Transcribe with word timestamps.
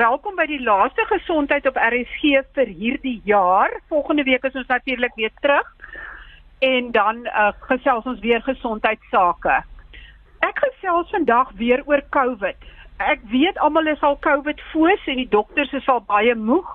welkom 0.00 0.32
by 0.38 0.46
die 0.48 0.62
laaste 0.64 1.04
gesondheid 1.10 1.66
op 1.68 1.76
RSG 1.76 2.38
vir 2.56 2.68
hierdie 2.72 3.18
jaar. 3.28 3.72
Volgende 3.92 4.24
week 4.24 4.46
is 4.48 4.54
ons 4.56 4.70
natuurlik 4.70 5.12
weer 5.18 5.32
terug. 5.44 5.66
En 6.64 6.88
dan 6.94 7.20
uh, 7.26 7.50
gesels 7.68 8.08
ons 8.08 8.22
weer 8.24 8.40
gesondheidsake. 8.46 9.58
Ek 10.46 10.62
gesels 10.64 11.12
vandag 11.12 11.52
weer 11.60 11.84
oor 11.84 12.00
COVID. 12.16 12.56
Ek 13.12 13.20
weet 13.32 13.60
almal 13.60 13.92
is 13.92 14.00
al 14.06 14.16
COVID 14.24 14.62
foos 14.70 15.04
en 15.04 15.20
die 15.20 15.28
dokters 15.28 15.72
is 15.76 15.88
al 15.88 16.00
baie 16.08 16.34
moeg 16.34 16.72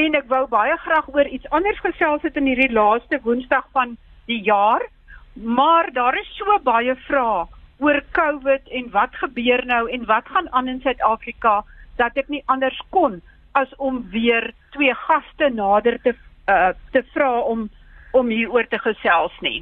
en 0.00 0.20
ek 0.20 0.28
wou 0.28 0.44
baie 0.52 0.76
graag 0.84 1.08
oor 1.14 1.32
iets 1.32 1.48
anders 1.56 1.80
gesels 1.80 2.28
het 2.28 2.36
in 2.36 2.52
hierdie 2.52 2.72
laaste 2.76 3.22
Woensdag 3.24 3.72
van 3.72 3.96
die 4.28 4.42
jaar. 4.44 4.84
Maar 5.32 5.92
daar 5.96 6.20
is 6.20 6.28
so 6.36 6.60
baie 6.64 6.96
vrae 7.08 7.48
oor 7.80 8.04
COVID 8.12 8.68
en 8.68 8.92
wat 8.92 9.20
gebeur 9.24 9.64
nou 9.64 9.86
en 9.88 10.08
wat 10.12 10.28
gaan 10.28 10.52
aan 10.52 10.68
in 10.68 10.84
Suid-Afrika? 10.84 11.62
Dat 12.00 12.16
ek 12.20 12.28
nie 12.32 12.42
anders 12.52 12.78
kon 12.94 13.20
as 13.58 13.70
om 13.76 14.02
weer 14.14 14.52
twee 14.74 14.94
gaste 15.06 15.50
nader 15.54 15.98
te 16.04 16.14
uh, 16.48 16.72
te 16.94 17.02
vra 17.14 17.32
om 17.40 17.68
om 18.12 18.30
hieroor 18.32 18.66
te 18.66 18.78
gesels 18.82 19.34
nie. 19.46 19.60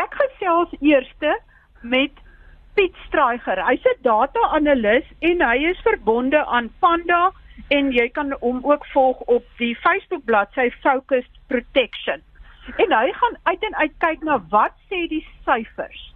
Ek 0.00 0.14
gesels 0.16 0.70
eerste 0.80 1.34
met 1.82 2.22
Piet 2.74 2.96
Straiger. 3.06 3.60
Hy's 3.66 3.84
'n 3.90 4.00
data-analis 4.02 5.04
en 5.20 5.42
hy 5.42 5.56
is 5.72 5.82
verbonde 5.84 6.44
aan 6.44 6.70
Panda 6.80 7.32
en 7.70 7.92
jy 7.92 8.08
kan 8.08 8.32
hom 8.40 8.64
ook 8.64 8.86
volg 8.92 9.20
op 9.36 9.44
die 9.58 9.74
Facebook 9.76 10.24
bladsy 10.24 10.70
Focused 10.80 11.30
Protection. 11.48 12.22
En 12.76 12.98
hy 12.98 13.12
gaan 13.12 13.36
uit 13.42 13.62
en 13.62 13.76
uit 13.76 13.94
kyk 13.98 14.22
na 14.22 14.40
wat 14.50 14.74
sê 14.88 15.06
die 15.08 15.26
syfers 15.44 16.13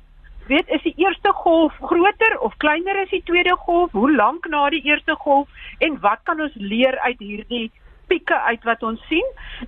weet 0.49 0.69
is 0.69 0.83
die 0.83 0.95
eerste 0.97 1.33
golf 1.33 1.75
groter 1.81 2.39
of 2.41 2.57
kleiner 2.63 2.97
as 3.03 3.11
die 3.13 3.23
tweede 3.25 3.57
golf? 3.67 3.93
Hoe 3.93 4.13
lank 4.15 4.49
na 4.49 4.69
die 4.71 4.83
eerste 4.85 5.15
golf 5.25 5.49
en 5.85 6.01
wat 6.01 6.25
kan 6.29 6.41
ons 6.41 6.55
leer 6.55 6.99
uit 7.05 7.19
hierdie 7.19 7.69
pieke 8.09 8.37
uit 8.49 8.65
wat 8.65 8.83
ons 8.83 9.01
sien 9.09 9.27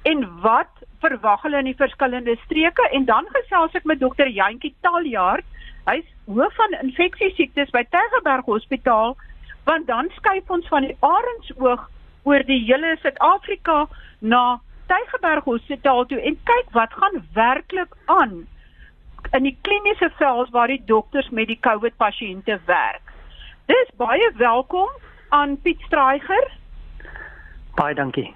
en 0.08 0.24
wat 0.44 0.84
verwag 1.04 1.42
hulle 1.44 1.60
in 1.60 1.70
die 1.70 1.78
verskillende 1.80 2.36
streke 2.44 2.86
en 2.96 3.04
dan 3.08 3.28
gesels 3.36 3.76
ek 3.76 3.88
met 3.88 4.00
dokter 4.00 4.28
Jantjie 4.28 4.72
Taljaard. 4.86 5.44
Hy's 5.88 6.06
hoof 6.28 6.56
van 6.56 6.78
infeksiesiektes 6.80 7.72
by 7.76 7.84
Tygerberg 7.92 8.48
Hospitaal 8.48 9.16
want 9.68 9.86
dan 9.86 10.08
skuif 10.16 10.48
ons 10.50 10.68
van 10.72 10.88
die 10.88 10.96
Arendsoog 11.04 11.84
oor 12.28 12.44
die 12.48 12.60
hele 12.64 12.96
Suid-Afrika 13.02 13.84
na 14.20 14.60
Tygerberg 14.90 15.44
Hospitaal 15.48 16.06
toe 16.08 16.20
en 16.20 16.38
kyk 16.48 16.72
wat 16.76 16.96
gaan 17.02 17.20
werklik 17.36 17.92
aan 18.06 18.40
in 19.30 19.42
die 19.42 19.56
kliniese 19.60 20.10
veld 20.18 20.50
waar 20.50 20.66
die 20.66 20.82
dokters 20.84 21.28
met 21.30 21.46
die 21.46 21.58
COVID 21.60 21.96
pasiënte 21.96 22.60
werk. 22.66 23.12
Dis 23.66 23.90
baie 23.96 24.32
welkom 24.36 24.88
aan 25.28 25.60
Piet 25.60 25.80
Straiger. 25.80 26.50
Baie 27.74 27.94
dankie. 27.94 28.32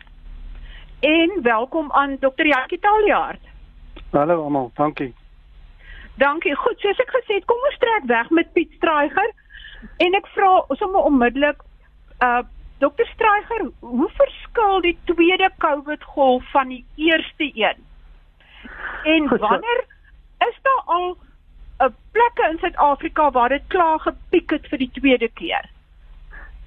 En 1.00 1.42
welkom 1.42 1.92
aan 1.92 2.18
Dr. 2.18 2.46
Jackie 2.46 2.78
Taljaard. 2.78 3.40
Hallo 4.10 4.42
almal, 4.42 4.70
dankie. 4.74 5.14
Dankie. 6.14 6.54
Goed, 6.56 6.78
soos 6.78 7.00
ek 7.02 7.10
gesê 7.10 7.40
het, 7.40 7.46
kom 7.50 7.64
ons 7.68 7.78
trek 7.82 8.06
weg 8.06 8.30
met 8.30 8.52
Piet 8.52 8.72
Straiger 8.78 9.32
en 9.96 10.14
ek 10.16 10.28
vra 10.36 10.52
sommer 10.80 11.08
onmiddellik 11.10 11.64
uh 12.24 12.42
Dr. 12.82 13.06
Straiger, 13.14 13.70
hoe 13.80 14.08
verskil 14.16 14.80
die 14.80 14.96
tweede 15.08 15.48
COVID 15.62 16.02
golf 16.04 16.50
van 16.50 16.68
die 16.68 16.84
eerste 16.96 17.46
een? 17.54 17.78
En 19.04 19.28
wanneer 19.28 19.80
so 19.86 19.93
is 20.48 20.58
daar 20.62 20.82
al 20.84 21.16
'n 21.16 21.84
uh, 21.84 21.92
plekke 22.12 22.50
in 22.50 22.58
Suid-Afrika 22.58 23.30
waar 23.30 23.48
dit 23.48 23.62
klaar 23.66 24.00
gepiek 24.00 24.50
het 24.50 24.66
vir 24.66 24.78
die 24.78 24.90
tweede 24.92 25.28
keer? 25.28 25.70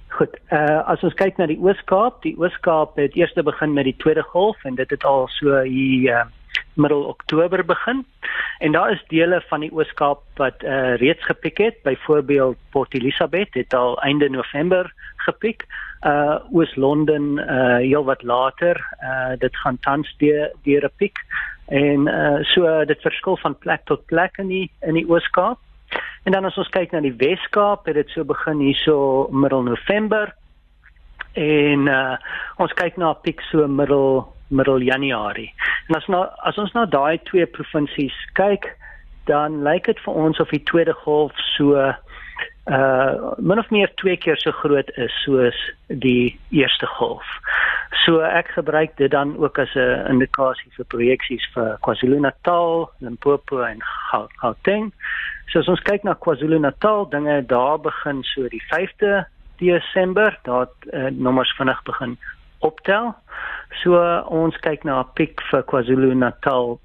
Goed, 0.08 0.38
uh 0.50 0.80
as 0.88 1.02
ons 1.04 1.14
kyk 1.14 1.36
na 1.36 1.46
die 1.46 1.60
Oos-Kaap, 1.60 2.22
die 2.22 2.34
Oos-Kaap 2.38 2.96
het 2.96 3.16
eers 3.16 3.32
begin 3.32 3.72
met 3.72 3.84
die 3.84 3.96
tweede 3.96 4.22
golf 4.22 4.64
en 4.64 4.74
dit 4.74 4.90
het 4.90 5.04
al 5.04 5.28
so 5.28 5.60
hier 5.60 6.12
uh, 6.12 6.24
middel 6.74 7.04
Oktober 7.04 7.64
begin. 7.64 8.06
En 8.58 8.72
daar 8.72 8.90
is 8.92 9.04
dele 9.08 9.42
van 9.48 9.60
die 9.60 9.72
Oos-Kaap 9.72 10.22
wat 10.36 10.62
uh 10.62 10.96
reeds 10.96 11.24
gepiek 11.24 11.58
het. 11.58 11.82
Byvoorbeeld 11.82 12.56
Port 12.70 12.94
Elizabeth 12.94 13.54
het 13.54 13.74
al 13.74 14.00
einde 14.00 14.28
November 14.28 14.92
gepiek. 15.16 15.66
Uh 16.06 16.38
Oos-London 16.50 17.38
uh 17.38 17.76
heel 17.76 18.04
wat 18.04 18.22
later. 18.22 18.80
Uh 19.02 19.36
dit 19.38 19.56
gaan 19.56 19.78
tans 19.80 20.14
deur 20.18 20.52
deur 20.62 20.84
'n 20.84 20.96
piek. 20.96 21.18
En 21.68 22.08
uh 22.08 22.38
so 22.54 22.84
dit 22.84 23.00
verskil 23.00 23.36
van 23.36 23.58
plek 23.58 23.84
tot 23.84 24.06
plek 24.06 24.38
in 24.38 24.48
die 24.48 24.70
in 24.80 24.94
die 24.94 25.06
Oos-Kaap. 25.08 25.58
En 26.24 26.32
dan 26.32 26.44
as 26.44 26.56
ons 26.56 26.68
kyk 26.72 26.92
na 26.92 27.00
die 27.00 27.14
Wes-Kaap, 27.16 27.86
het 27.86 27.94
dit 27.94 28.10
so 28.12 28.24
begin 28.24 28.60
hierso 28.60 29.28
middel 29.32 29.62
November. 29.62 30.32
En 31.32 31.86
uh 31.86 32.16
ons 32.56 32.72
kyk 32.72 32.96
na 32.96 33.12
'n 33.12 33.22
piek 33.22 33.40
so 33.50 33.68
middel 33.68 34.26
middel 34.48 34.80
Januarie. 34.80 35.52
En 35.88 35.96
as 35.96 36.06
nou 36.06 36.26
as 36.42 36.58
ons 36.58 36.72
na 36.72 36.86
daai 36.86 37.18
twee 37.24 37.46
provinsies 37.46 38.16
kyk, 38.32 38.76
dan 39.24 39.62
lyk 39.62 39.84
dit 39.86 40.00
vir 40.00 40.14
ons 40.14 40.40
of 40.40 40.50
die 40.50 40.64
tweede 40.64 40.92
golf 41.04 41.32
so 41.56 41.76
uh 42.68 43.32
min 43.38 43.58
of 43.58 43.70
meer 43.70 43.90
twee 43.94 44.16
keer 44.16 44.36
so 44.36 44.52
groot 44.52 44.90
is 44.96 45.12
soos 45.24 45.56
die 45.86 46.38
eerste 46.50 46.86
golf. 46.98 47.24
So 48.04 48.20
ek 48.20 48.50
gebruik 48.56 48.96
dit 48.96 49.10
dan 49.10 49.36
ook 49.36 49.58
as 49.58 49.74
'n 49.74 50.06
indikasie 50.08 50.72
vir 50.76 50.84
projeksies 50.84 51.44
vir 51.54 51.78
KwaZulu-Natal, 51.80 52.90
Limpopo 53.00 53.60
en 53.60 53.80
Gauteng. 54.40 54.92
So 55.48 55.58
as 55.58 55.68
ons 55.68 55.80
kyk 55.80 56.04
na 56.04 56.14
KwaZulu-Natal, 56.14 57.08
dinge 57.10 57.46
daar 57.46 57.78
begin 57.80 58.22
so 58.22 58.48
die 58.48 58.62
5de 58.72 59.24
Desember, 59.56 60.38
daar 60.42 60.68
uh, 60.92 61.10
nommers 61.10 61.54
vinnig 61.56 61.82
begin 61.82 62.18
optel. 62.58 63.14
So 63.82 63.96
uh, 63.96 64.24
ons 64.30 64.56
kyk 64.56 64.84
na 64.84 65.00
'n 65.00 65.12
piek 65.14 65.40
vir 65.50 65.62
KwaZulu-Natal 65.62 66.78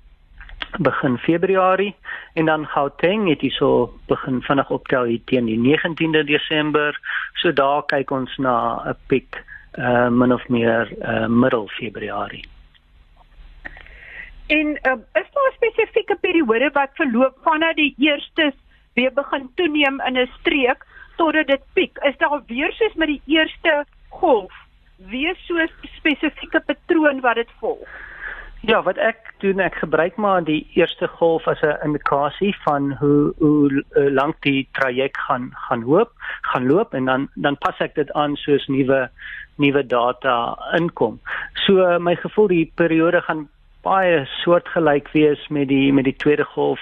begin 0.78 1.18
Februarie 1.18 1.96
en 2.34 2.46
dan 2.46 2.66
Gauteng 2.68 3.30
het 3.30 3.42
hierso 3.42 3.94
begin 4.08 4.42
vinnig 4.42 4.70
optel 4.70 5.04
hier 5.04 5.22
teen 5.26 5.46
die 5.46 5.60
19de 5.60 6.24
Desember. 6.24 7.00
So 7.34 7.54
daar 7.54 7.86
kyk 7.86 8.12
ons 8.12 8.38
na 8.38 8.82
'n 8.86 8.98
piek 9.08 9.44
uh 9.78 10.10
min 10.10 10.34
of 10.34 10.48
meer 10.48 10.90
uh 11.02 11.28
middel 11.28 11.68
Februarie. 11.68 12.46
En 14.48 14.68
uh, 14.68 14.98
is 15.14 15.30
daar 15.34 15.50
'n 15.50 15.56
spesifieke 15.56 16.18
periode 16.22 16.70
wat 16.74 16.90
verloop 16.94 17.38
vanaf 17.44 17.74
die 17.74 17.96
eerste 17.98 18.54
weer 18.94 19.14
begin 19.14 19.52
toeneem 19.56 20.02
in 20.02 20.18
'n 20.18 20.30
streek 20.40 20.86
totdat 21.16 21.48
dit 21.48 21.62
piek? 21.74 21.98
Is 21.98 22.18
daar 22.18 22.42
weer 22.48 22.72
soos 22.72 22.94
met 22.94 23.08
die 23.08 23.22
eerste 23.26 23.86
golf 24.10 24.54
weer 24.98 25.36
so 25.36 25.56
'n 25.58 25.70
spesifieke 25.82 26.60
patroon 26.60 27.20
wat 27.20 27.36
dit 27.36 27.50
volg? 27.60 27.88
Ja, 28.64 28.78
wat 28.84 28.96
ek 28.96 29.34
doen, 29.44 29.60
ek 29.60 29.76
gebruik 29.82 30.16
maar 30.16 30.44
die 30.48 30.62
eerste 30.80 31.08
golf 31.20 31.48
as 31.52 31.60
'n 31.68 31.84
indikasie 31.84 32.54
van 32.64 32.94
hoe 33.00 33.34
hoe 33.38 33.84
lank 33.92 34.36
die 34.42 34.68
traject 34.72 35.18
gaan 35.18 35.52
gaan 35.68 35.84
loop, 35.84 36.12
gaan 36.42 36.68
loop 36.68 36.94
en 36.94 37.06
dan 37.06 37.28
dan 37.36 37.58
pas 37.58 37.80
ek 37.80 37.96
dit 37.96 38.12
aan 38.12 38.36
soos 38.36 38.68
nuwe 38.68 39.10
nuwe 39.56 39.84
data 39.86 40.56
inkom. 40.80 41.20
So 41.54 42.00
my 42.00 42.16
gevoel 42.16 42.48
die 42.48 42.72
periode 42.76 43.22
gaan 43.22 43.50
baie 43.82 44.26
soortgelyk 44.26 45.12
wees 45.12 45.48
met 45.50 45.68
die 45.68 45.94
met 45.94 46.04
die 46.06 46.16
tweede 46.16 46.46
golf 46.46 46.80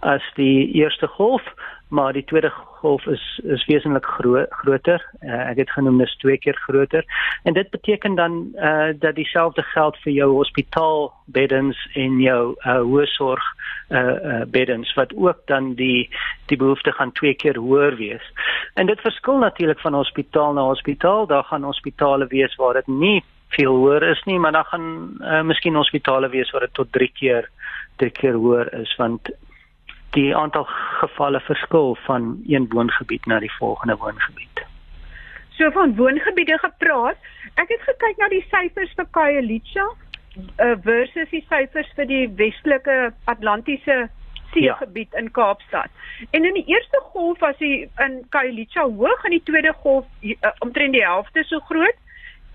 as 0.00 0.22
die 0.34 0.72
eerste 0.72 1.06
golf, 1.06 1.42
maar 1.88 2.12
die 2.12 2.24
tweede 2.24 2.50
golf 2.80 3.06
is 3.06 3.24
is 3.44 3.64
wesentlik 3.68 4.06
gro 4.16 4.44
groter. 4.62 5.04
Uh, 5.20 5.50
ek 5.50 5.62
het 5.62 5.70
genoem 5.76 5.98
dis 6.02 6.16
twee 6.22 6.38
keer 6.38 6.56
groter. 6.66 7.04
En 7.48 7.56
dit 7.56 7.70
beteken 7.70 8.14
dan 8.14 8.38
eh 8.54 8.68
uh, 8.70 8.94
dat 8.98 9.14
dieselfde 9.14 9.62
geld 9.62 9.96
vir 10.04 10.12
jou 10.12 10.30
hospitaalbeddens 10.32 11.78
en 11.94 12.20
jou 12.20 12.42
uh, 12.56 12.80
hoë 12.80 13.06
sorg 13.16 13.42
eh 13.88 13.98
uh, 13.98 14.14
uh, 14.32 14.44
beddens 14.46 14.94
wat 14.94 15.12
ook 15.16 15.42
dan 15.46 15.74
die 15.74 16.08
die 16.46 16.56
behoefte 16.56 16.92
gaan 16.92 17.12
twee 17.12 17.34
keer 17.34 17.56
hoër 17.56 17.96
wees. 17.96 18.32
En 18.74 18.86
dit 18.86 19.00
verskil 19.00 19.38
natuurlik 19.38 19.80
van 19.80 19.94
hospitaal 19.94 20.52
na 20.52 20.62
hospitaal. 20.62 21.26
Daar 21.26 21.44
gaan 21.44 21.62
hospitale 21.62 22.26
wees 22.26 22.54
waar 22.56 22.74
dit 22.74 22.86
nie 22.86 23.24
veel 23.48 23.74
hoër 23.74 24.02
is 24.02 24.22
nie, 24.24 24.38
maar 24.38 24.52
dan 24.52 24.64
gaan 24.64 24.86
uh, 25.20 25.42
miskien 25.42 25.74
hospitale 25.74 26.28
wees 26.28 26.50
waar 26.50 26.60
dit 26.60 26.74
tot 26.74 26.92
3 26.92 27.10
keer 27.14 27.48
3 27.96 28.10
keer 28.10 28.34
hoër 28.34 28.72
is 28.80 28.96
want 28.96 29.30
die 30.16 30.36
aantal 30.36 30.64
gevalle 31.00 31.40
verskil 31.40 31.96
van 32.06 32.42
een 32.46 32.66
woongebied 32.68 33.26
na 33.26 33.38
die 33.38 33.52
volgende 33.52 33.96
woongebied. 33.96 34.64
So 35.50 35.70
van 35.70 35.96
woongebiede 35.96 36.58
gepraat, 36.58 37.16
ek 37.54 37.68
het 37.68 37.82
gekyk 37.86 38.16
na 38.18 38.28
die 38.32 38.44
syfers 38.48 38.92
vir 38.96 39.06
Khayelitsha 39.16 39.86
uh, 39.86 40.74
versus 40.82 41.30
die 41.30 41.44
syfers 41.48 41.90
vir 41.98 42.08
die 42.10 42.24
westelike 42.40 43.12
Atlantiese 43.30 44.08
seegebied 44.52 45.12
ja. 45.12 45.18
in 45.18 45.30
Kaapstad. 45.30 45.90
En 46.30 46.44
in 46.44 46.54
die 46.54 46.66
eerste 46.66 47.02
golf 47.12 47.38
was 47.38 47.58
die 47.58 47.88
in 48.02 48.20
Khayelitsha 48.34 48.86
hoog 48.88 49.24
en 49.24 49.36
die 49.36 49.44
tweede 49.46 49.74
golf 49.82 50.06
uh, 50.22 50.54
omtrent 50.58 50.96
die 50.96 51.06
helfte 51.06 51.44
so 51.46 51.62
groot 51.70 51.98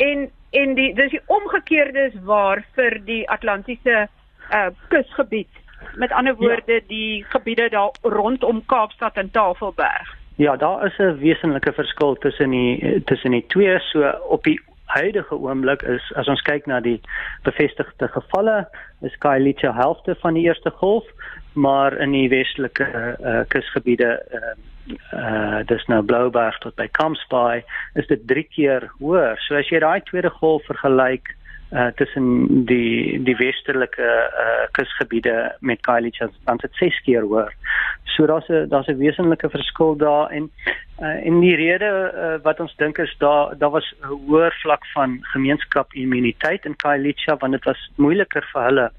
en 0.04 0.28
en 0.56 0.75
die 0.75 0.94
dis 0.96 1.12
die 1.12 1.24
omgekeerde 1.25 2.10
is 2.10 2.18
waar 2.24 2.63
vir 2.75 3.00
die 3.07 3.24
Atlantiese 3.30 4.07
uh, 4.52 4.69
kusgebied 4.92 5.63
met 5.97 6.12
ander 6.12 6.33
ja. 6.33 6.39
woorde 6.39 6.74
ja. 6.74 6.88
die 6.88 7.25
gebiede 7.30 7.69
daar 7.69 7.92
rondom 8.01 8.65
Kaapstad 8.65 9.15
en 9.15 9.31
Tafelberg. 9.31 10.15
Ja, 10.36 10.56
daar 10.56 10.86
is 10.86 10.97
'n 10.97 11.18
wesenlike 11.18 11.74
verskil 11.74 12.15
tussen 12.15 12.50
die 12.50 13.03
tussen 13.03 13.31
die 13.31 13.45
twee. 13.47 13.80
So 13.80 14.09
op 14.27 14.44
die 14.44 14.59
huidige 14.86 15.36
oomblik 15.36 15.81
is 15.81 16.13
as 16.15 16.27
ons 16.27 16.42
kyk 16.42 16.65
na 16.65 16.80
die 16.80 17.00
bevestigde 17.44 18.07
gevalle, 18.07 18.68
is 19.01 19.18
Kaalicha 19.18 19.74
helfte 19.74 20.15
van 20.21 20.33
die 20.33 20.45
eerste 20.45 20.69
golf, 20.69 21.07
maar 21.53 21.97
in 21.97 22.12
die 22.12 22.30
westelike 22.30 22.86
uh, 22.86 23.42
kusgebiede 23.47 24.12
uh, 24.33 24.56
uh 25.13 25.63
dis 25.65 25.86
nou 25.89 26.03
Blouberg 26.06 26.57
tot 26.62 26.75
by 26.75 26.88
Kampsbaai 26.92 27.63
is 27.95 28.07
dit 28.07 28.27
3 28.27 28.44
keer 28.44 28.92
hoër. 29.00 29.39
So 29.47 29.56
as 29.56 29.69
jy 29.69 29.80
daai 29.80 30.01
tweede 30.06 30.30
golf 30.30 30.65
vergelyk 30.69 31.33
uh 31.75 31.92
tussen 32.00 32.66
die 32.66 33.24
die 33.24 33.36
westelike 33.36 34.07
uh 34.44 34.66
kusgebiede 34.72 35.56
met 35.60 35.81
Kaalicha 35.81 36.30
dan 36.45 36.57
dit 36.57 36.81
6 36.81 37.01
keer 37.04 37.22
hoër. 37.22 37.51
So 38.16 38.25
daar's 38.25 38.50
'n 38.50 38.69
daar's 38.69 38.88
'n 38.88 38.98
wesenlike 38.98 39.50
verskil 39.50 39.95
daar 39.98 40.30
en 40.30 40.50
uh 41.01 41.27
en 41.27 41.39
die 41.39 41.56
rede 41.56 41.92
uh, 42.16 42.44
wat 42.44 42.60
ons 42.60 42.75
dink 42.75 42.98
is 42.98 43.16
daar 43.18 43.57
daar 43.57 43.72
was 43.72 43.94
'n 44.01 44.07
hoër 44.27 44.54
vlak 44.62 44.86
van 44.94 45.19
gemeenskap 45.22 45.94
immuniteit 45.94 46.66
in 46.66 46.75
Kaalicha 46.75 47.38
want 47.38 47.51
dit 47.51 47.63
was 47.63 47.92
moeiliker 47.95 48.44
vir 48.54 48.63
hulle 48.63 48.92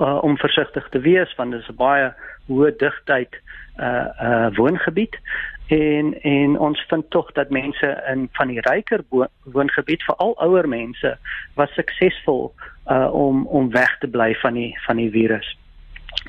uh, 0.00 0.22
om 0.22 0.36
versigtig 0.36 0.88
te 0.88 1.00
wees 1.00 1.34
want 1.34 1.50
dit 1.50 1.60
is 1.60 1.68
'n 1.68 1.76
baie 1.76 2.12
hoë 2.48 2.76
digtheid 2.76 3.34
uh 3.80 4.08
uh 4.22 4.48
woongebied 4.56 5.18
en 5.66 6.14
en 6.22 6.58
ons 6.58 6.84
vind 6.88 7.10
tog 7.10 7.32
dat 7.32 7.50
mense 7.50 8.02
in 8.12 8.28
van 8.32 8.48
die 8.48 8.60
ryker 8.60 9.04
woongebied 9.44 10.02
veral 10.02 10.34
ouer 10.38 10.68
mense 10.68 11.18
was 11.54 11.70
suksesvol 11.74 12.54
uh 12.90 13.14
om 13.14 13.46
om 13.46 13.70
weg 13.70 13.98
te 13.98 14.08
bly 14.08 14.34
van 14.34 14.54
die 14.54 14.78
van 14.86 14.96
die 14.96 15.10
virus. 15.10 15.56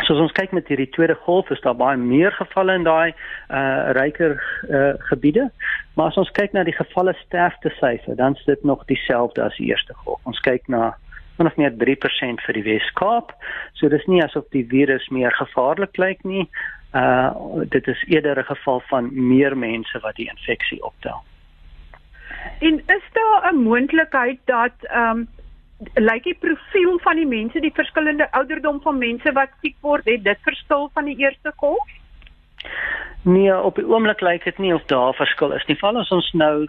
So 0.05 0.13
as 0.13 0.21
ons 0.21 0.35
kyk 0.37 0.51
met 0.51 0.67
hierdie 0.67 0.89
tweede 0.93 1.15
golf 1.25 1.49
is 1.49 1.61
daar 1.61 1.75
baie 1.77 1.97
meer 1.97 2.31
gevalle 2.31 2.73
in 2.73 2.83
daai 2.83 3.13
uh 3.49 3.91
ryker 3.97 4.37
uh 4.69 4.93
gebiede. 5.09 5.49
Maar 5.93 6.07
as 6.07 6.17
ons 6.17 6.31
kyk 6.31 6.53
na 6.53 6.63
die 6.63 6.75
gevalle 6.75 7.15
sterfte 7.25 7.71
syfer, 7.79 8.15
dan 8.15 8.35
is 8.35 8.45
dit 8.45 8.63
nog 8.63 8.85
dieselfde 8.85 9.43
as 9.43 9.55
die 9.57 9.69
eerste 9.71 9.93
golf. 10.03 10.19
Ons 10.23 10.39
kyk 10.45 10.67
na 10.67 10.95
min 11.37 11.47
of 11.47 11.55
meer 11.55 11.71
3% 11.71 12.43
vir 12.45 12.53
die 12.53 12.63
Wes-Kaap. 12.63 13.33
So 13.73 13.89
dis 13.89 14.05
nie 14.07 14.23
asof 14.23 14.49
die 14.55 14.65
virus 14.65 15.07
meer 15.09 15.31
gevaarlik 15.31 15.97
lyk 15.97 16.23
nie. 16.23 16.47
Uh 16.93 17.63
dit 17.69 17.87
is 17.87 18.03
eerder 18.07 18.39
'n 18.39 18.51
geval 18.53 18.79
van 18.89 19.09
meer 19.11 19.57
mense 19.57 19.99
wat 19.99 20.15
die 20.15 20.29
infeksie 20.29 20.83
optel. 20.83 21.23
En 22.59 22.79
is 22.79 23.05
daar 23.13 23.53
'n 23.53 23.63
moontlikheid 23.63 24.39
dat 24.45 24.73
ehm 24.81 25.17
um, 25.17 25.27
lyk 25.93 26.23
die 26.23 26.37
profiel 26.39 26.99
van 26.99 27.15
die 27.15 27.27
mense, 27.27 27.59
die 27.59 27.73
verskillende 27.73 28.31
ouderdom 28.31 28.81
van 28.81 28.97
mense 28.97 29.31
wat 29.31 29.49
siek 29.61 29.75
word, 29.81 30.05
het 30.05 30.23
dit 30.23 30.37
verskil 30.41 30.89
van 30.93 31.05
die 31.05 31.17
eerste 31.17 31.53
golf? 31.55 31.89
Nee, 33.21 33.57
op 33.57 33.75
die 33.75 33.85
oomblik 33.87 34.21
lyk 34.21 34.43
dit 34.43 34.57
nie 34.57 34.73
of 34.73 34.85
daar 34.85 35.13
verskil 35.13 35.51
is 35.51 35.65
nie. 35.65 35.77
Val 35.77 35.97
as 35.97 36.11
ons 36.11 36.31
nou 36.33 36.67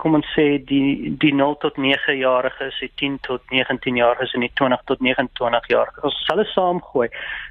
kom 0.00 0.14
ons 0.18 0.28
sê 0.36 0.46
die 0.68 1.12
die 1.20 1.32
0 1.34 1.56
tot 1.64 1.76
9 1.76 2.16
jariges, 2.18 2.78
die 2.80 2.92
10 3.00 3.18
tot 3.26 3.42
19 3.50 3.96
jariges 3.96 4.32
en 4.34 4.46
die 4.46 4.52
20 4.60 4.86
tot 4.90 5.00
29 5.00 5.68
jariges. 5.68 6.02
Ons 6.02 6.24
sal 6.26 6.42
dit 6.42 6.50
saamgooi. 6.54 7.08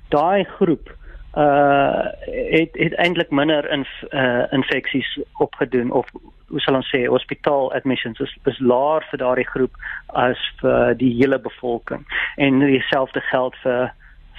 Daai 0.10 0.44
groep 0.58 0.92
uh 1.38 2.04
het 2.28 2.76
het 2.76 2.96
eintlik 3.00 3.30
minder 3.32 3.70
in 3.72 3.86
uh 4.12 4.44
infeksies 4.52 5.20
opgedoen 5.40 5.92
of 5.92 6.08
hoe 6.52 6.60
sal 6.60 6.76
ons 6.76 6.90
sê 6.92 7.06
hospitaal 7.08 7.72
admissions 7.74 8.20
is 8.20 8.34
is 8.52 8.60
laer 8.60 9.06
vir 9.12 9.22
daardie 9.22 9.48
groep 9.48 9.78
as 10.24 10.42
vir 10.60 10.96
die 11.00 11.14
hele 11.16 11.40
bevolking 11.40 12.04
en 12.36 12.60
dieselfde 12.60 13.24
geld 13.32 13.56
vir 13.64 13.94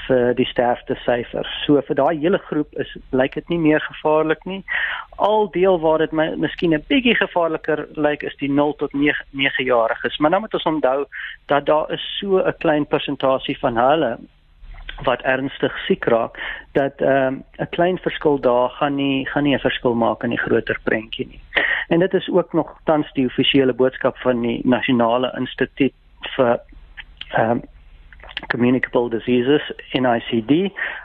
vir 0.07 0.35
die 0.35 0.47
sterfte 0.47 0.97
syfer. 1.05 1.49
So 1.65 1.81
vir 1.87 1.99
daai 1.99 2.19
hele 2.19 2.39
groep 2.49 2.75
is 2.85 2.91
lyk 3.11 3.35
dit 3.35 3.49
nie 3.49 3.59
meer 3.59 3.81
gevaarlik 3.81 4.45
nie. 4.45 4.63
Al 5.17 5.51
deel 5.55 5.81
waar 5.81 5.99
dit 5.99 6.13
my, 6.13 6.35
miskien 6.37 6.75
'n 6.75 6.85
bietjie 6.89 7.15
gevaarliker 7.15 7.87
lyk 7.97 8.23
is 8.23 8.37
die 8.41 8.51
0 8.51 8.75
tot 8.77 8.93
9 8.93 9.25
9 9.31 9.65
jariges. 9.65 10.19
Maar 10.19 10.31
nou 10.31 10.41
moet 10.41 10.55
ons 10.55 10.71
onthou 10.75 11.07
dat 11.47 11.67
daar 11.67 11.93
is 11.93 12.05
so 12.21 12.39
'n 12.39 12.55
klein 12.59 12.87
persentasie 12.87 13.59
van 13.59 13.77
hulle 13.77 14.19
wat 15.05 15.23
ernstig 15.23 15.73
siek 15.87 16.05
raak 16.05 16.39
dat 16.73 17.01
'n 17.01 17.05
um, 17.05 17.69
klein 17.71 17.99
verskil 17.99 18.41
daar 18.41 18.71
gaan 18.71 18.95
nie 18.95 19.27
gaan 19.27 19.43
nie 19.43 19.55
'n 19.55 19.67
verskil 19.69 19.95
maak 19.95 20.23
in 20.23 20.31
die 20.31 20.45
groter 20.47 20.79
prentjie 20.83 21.27
nie. 21.27 21.41
En 21.89 21.99
dit 21.99 22.15
is 22.15 22.29
ook 22.29 22.53
nog 22.53 22.81
tans 22.85 23.13
die 23.13 23.27
offisiële 23.27 23.73
boodskap 23.73 24.17
van 24.19 24.41
die 24.41 24.61
nasionale 24.65 25.33
instituut 25.39 25.95
vir 26.37 26.61
ehm 27.31 27.51
um, 27.51 27.63
communicable 28.53 29.09
diseases 29.09 29.63
NICD 30.05 30.53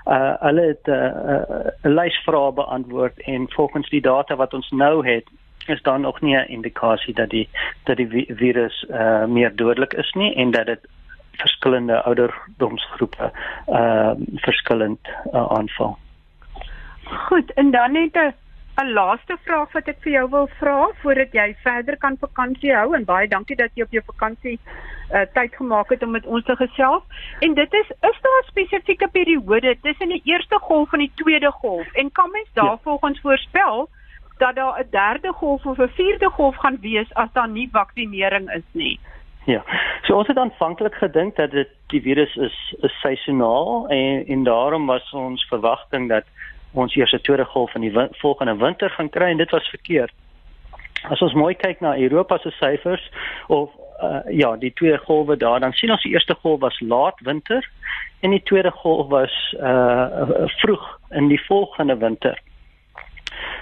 uh 0.06 0.34
hulle 0.46 0.66
het 0.74 0.86
'n 0.88 0.92
uh, 0.92 1.42
uh, 1.86 1.96
lys 1.98 2.18
vrae 2.26 2.52
beantwoord 2.62 3.22
en 3.34 3.50
volgens 3.58 3.90
die 3.90 4.02
data 4.02 4.36
wat 4.36 4.54
ons 4.54 4.70
nou 4.70 4.96
het 5.08 5.28
is 5.68 5.82
daar 5.82 6.00
nog 6.00 6.22
nie 6.22 6.36
'n 6.36 6.52
indikasie 6.58 7.14
dat 7.14 7.30
die 7.30 7.50
dat 7.84 7.98
die 7.98 8.26
virus 8.44 8.86
uh 8.90 9.26
meer 9.26 9.56
dodelik 9.56 9.94
is 9.94 10.12
nie 10.12 10.36
en 10.36 10.52
dat 10.52 10.66
dit 10.66 10.88
verskillende 11.32 12.02
ouderdomsgroepe 12.04 13.32
uh 13.68 14.12
verskillend 14.36 15.08
uh, 15.34 15.52
aanval. 15.52 15.98
Goed, 17.04 17.54
en 17.54 17.72
dan 17.72 17.92
net 17.92 18.16
'n 18.16 18.34
'n 18.82 18.94
laaste 18.94 19.38
vraag 19.46 19.72
wat 19.72 19.88
ek 19.88 19.98
vir 20.06 20.12
jou 20.12 20.30
wil 20.30 20.48
vra 20.60 20.90
voordat 21.02 21.34
jy 21.34 21.56
verder 21.64 21.98
kan 21.98 22.18
vakansie 22.22 22.74
hou 22.76 22.94
en 22.96 23.06
baie 23.06 23.28
dankie 23.28 23.56
dat 23.56 23.72
jy 23.74 23.84
op 23.84 23.92
jou 23.92 24.04
vakansie 24.06 24.60
uh, 24.60 25.24
tyd 25.34 25.56
gemaak 25.56 25.90
het 25.90 26.04
om 26.04 26.12
met 26.12 26.26
ons 26.26 26.44
te 26.46 26.56
gesels. 26.56 27.04
En 27.40 27.54
dit 27.54 27.74
is 27.74 27.90
is 27.90 28.20
daar 28.26 28.42
'n 28.42 28.48
spesifieke 28.48 29.08
periode 29.08 29.78
tussen 29.82 30.10
die 30.10 30.22
eerste 30.24 30.60
golf 30.62 30.94
en 30.94 31.00
die 31.00 31.12
tweede 31.16 31.52
golf 31.52 31.94
en 31.94 32.12
kan 32.12 32.32
mens 32.32 32.50
daar 32.54 32.78
ja. 32.78 32.80
volgens 32.84 33.22
voorspel 33.22 33.90
dat 34.38 34.56
daar 34.56 34.80
'n 34.80 34.90
derde 34.92 35.32
golf 35.34 35.66
of 35.66 35.78
'n 35.78 35.96
vierde 35.96 36.30
golf 36.30 36.56
gaan 36.56 36.78
wees 36.82 37.14
as 37.14 37.30
daar 37.34 37.50
nie 37.50 37.70
vaksinering 37.72 38.50
is 38.54 38.68
nie? 38.72 39.00
Ja. 39.46 39.64
So 40.02 40.16
ons 40.16 40.28
het 40.28 40.38
aanvanklik 40.38 40.94
gedink 40.94 41.36
dat 41.36 41.52
dit 41.52 41.70
die 41.88 42.02
virus 42.02 42.36
is 42.36 42.76
is 42.82 43.00
seisoonaal 43.00 43.88
en 43.88 44.26
en 44.28 44.44
daarom 44.44 44.86
was 44.86 45.12
ons 45.12 45.48
verwagting 45.48 46.10
dat 46.10 46.24
ons 46.74 46.96
eers 46.96 47.14
'n 47.14 47.22
tweede 47.22 47.46
golf 47.46 47.76
in 47.76 47.82
die 47.82 47.92
win 47.92 48.10
volgende 48.12 48.56
winter 48.56 48.90
gaan 48.90 49.10
kry 49.10 49.30
en 49.30 49.38
dit 49.38 49.52
was 49.52 49.70
verkeerd. 49.70 50.14
As 51.10 51.22
ons 51.22 51.34
mooi 51.34 51.56
kyk 51.56 51.80
na 51.80 51.98
Europa 51.98 52.38
se 52.38 52.52
syfers 52.52 53.12
of 53.48 53.70
uh, 54.02 54.20
ja, 54.30 54.56
die 54.56 54.74
tweede 54.74 54.98
golwe 54.98 55.38
daar, 55.38 55.60
dan 55.60 55.74
sien 55.74 55.92
ons 55.92 56.04
die 56.04 56.12
eerste 56.12 56.36
golf 56.42 56.60
was 56.60 56.80
laat 56.80 57.20
winter 57.20 57.70
en 58.20 58.30
die 58.30 58.44
tweede 58.44 58.72
golf 58.72 59.08
was 59.08 59.56
uh 59.62 60.48
vroeg 60.62 61.00
in 61.10 61.28
die 61.28 61.42
volgende 61.46 61.98
winter. 61.98 62.40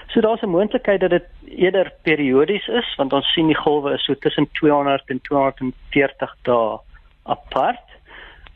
So 0.06 0.20
daar's 0.20 0.42
'n 0.42 0.48
moontlikheid 0.48 1.00
dat 1.00 1.10
dit 1.10 1.26
eerder 1.44 1.92
periodies 2.02 2.66
is 2.68 2.94
want 2.96 3.12
ons 3.12 3.32
sien 3.32 3.46
die 3.46 3.62
golwe 3.64 3.92
is 3.92 4.04
so 4.04 4.14
tussen 4.14 4.48
200 4.52 5.02
en 5.06 5.20
240 5.20 6.36
dae 6.42 6.78
apart. 7.22 7.85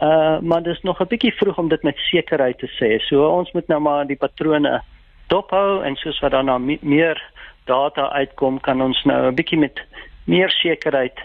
Uh 0.01 0.39
maar 0.41 0.63
dis 0.63 0.81
nog 0.83 1.01
'n 1.01 1.09
bietjie 1.09 1.33
vroeg 1.33 1.59
om 1.59 1.69
dit 1.69 1.83
met 1.83 1.97
sekerheid 1.97 2.59
te 2.59 2.71
sê. 2.79 3.05
So 3.05 3.29
ons 3.29 3.53
moet 3.53 3.67
nou 3.67 3.81
maar 3.81 4.07
die 4.07 4.17
patrone 4.17 4.83
dophou 5.27 5.83
en 5.85 5.97
soos 5.97 6.21
wat 6.21 6.31
dan 6.31 6.45
nou 6.45 6.79
meer 6.81 7.23
data 7.65 8.11
uitkom 8.11 8.61
kan 8.61 8.83
ons 8.83 9.05
nou 9.05 9.27
'n 9.27 9.35
bietjie 9.35 9.59
met 9.59 9.87
meer 10.25 10.51
sekerheid 10.51 11.19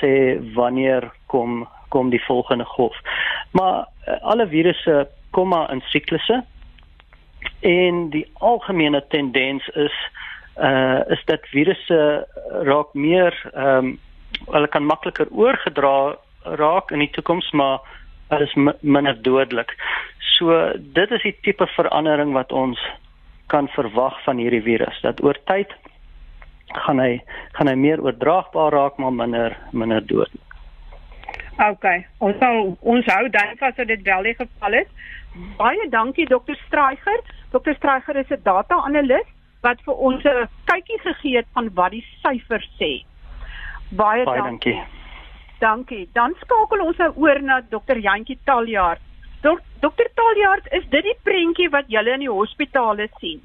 sê 0.00 0.38
wanneer 0.54 1.10
kom 1.26 1.68
kom 1.88 2.10
die 2.10 2.24
volgende 2.24 2.64
golf. 2.64 2.96
Maar 3.50 3.86
uh, 4.08 4.22
alle 4.22 4.48
virusse 4.48 5.08
kom 5.30 5.48
maar 5.48 5.72
in 5.72 5.80
siklusse. 5.80 6.44
En 7.60 8.10
die 8.10 8.30
algemene 8.32 9.04
tendens 9.08 9.68
is 9.68 9.96
uh 10.60 11.00
is 11.08 11.22
dat 11.24 11.40
virusse 11.46 12.26
raak 12.50 12.94
meer 12.94 13.50
ehm 13.54 13.84
um, 13.84 13.98
hulle 14.50 14.68
kan 14.68 14.84
makliker 14.84 15.26
oorgedra 15.30 16.16
raak 16.42 16.90
in 16.90 16.98
die 16.98 17.10
toekoms 17.10 17.50
maar 17.50 17.78
hulle 18.28 18.44
is 18.44 18.54
minder 18.80 19.22
dodelik. 19.22 19.74
So 20.36 20.72
dit 20.78 21.10
is 21.10 21.22
die 21.22 21.36
tipe 21.42 21.66
verandering 21.66 22.32
wat 22.32 22.52
ons 22.52 22.80
kan 23.46 23.68
verwag 23.68 24.18
van 24.24 24.40
hierdie 24.42 24.62
virus 24.62 25.00
dat 25.02 25.22
oor 25.24 25.38
tyd 25.48 25.72
gaan 26.84 27.00
hy 27.00 27.20
gaan 27.56 27.70
hy 27.70 27.74
meer 27.80 28.02
oordraagbaar 28.04 28.72
raak 28.76 28.98
maar 29.00 29.12
minder 29.12 29.56
minder 29.72 30.04
dood. 30.06 30.30
OK. 31.58 31.86
Ons 32.22 32.38
sal 32.38 32.76
ons 32.80 33.08
hou 33.14 33.24
dan 33.34 33.56
vas 33.58 33.74
dat 33.80 33.88
dit 33.90 34.04
wel 34.06 34.30
die 34.30 34.36
geval 34.38 34.78
is. 34.82 34.92
Baie 35.58 35.88
dankie 35.90 36.28
dokter 36.28 36.58
Streicher. 36.66 37.24
Dokter 37.50 37.74
Streicher 37.74 38.16
is 38.16 38.30
'n 38.30 38.42
data-analis 38.44 39.26
wat 39.62 39.80
vir 39.84 39.94
ons 39.94 40.24
'n 40.24 40.48
kykie 40.64 41.00
gegee 41.02 41.36
het 41.36 41.46
van 41.54 41.70
wat 41.74 41.90
die 41.90 42.04
syfers 42.22 42.68
sê. 42.78 43.04
Baie, 43.90 44.24
Baie 44.24 44.42
dankie. 44.42 44.74
dankie. 44.74 44.97
Dankie. 45.58 46.08
Dan 46.12 46.34
skakel 46.42 46.82
ons 46.84 46.96
nou 47.02 47.12
oor 47.24 47.42
na 47.42 47.60
dokter 47.70 47.98
Jantjie 47.98 48.38
Taljaard. 48.44 49.02
Dokter 49.80 50.10
Taljaard, 50.14 50.66
is 50.74 50.84
dit 50.90 51.06
die 51.06 51.16
prentjie 51.22 51.68
wat 51.70 51.86
julle 51.86 52.16
in 52.16 52.24
die 52.26 52.32
hospitale 52.32 53.08
sien? 53.20 53.40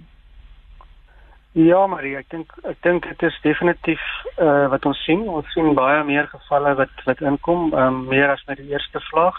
Ja, 1.54 1.84
Marie, 1.88 2.16
ek 2.18 2.32
dink 2.34 2.54
ek 2.66 2.80
dink 2.82 3.06
dit 3.06 3.26
is 3.30 3.36
definitief 3.46 4.04
uh 4.42 4.68
wat 4.74 4.86
ons 4.90 5.02
sien. 5.06 5.22
Ons 5.30 5.50
sien 5.54 5.76
baie 5.78 6.02
meer 6.08 6.26
gevalle 6.32 6.74
wat 6.80 7.04
wat 7.06 7.22
inkom, 7.22 7.70
um, 7.78 8.00
meer 8.10 8.34
as 8.34 8.42
met 8.50 8.58
die 8.58 8.74
eerste 8.74 9.02
vlak. 9.12 9.38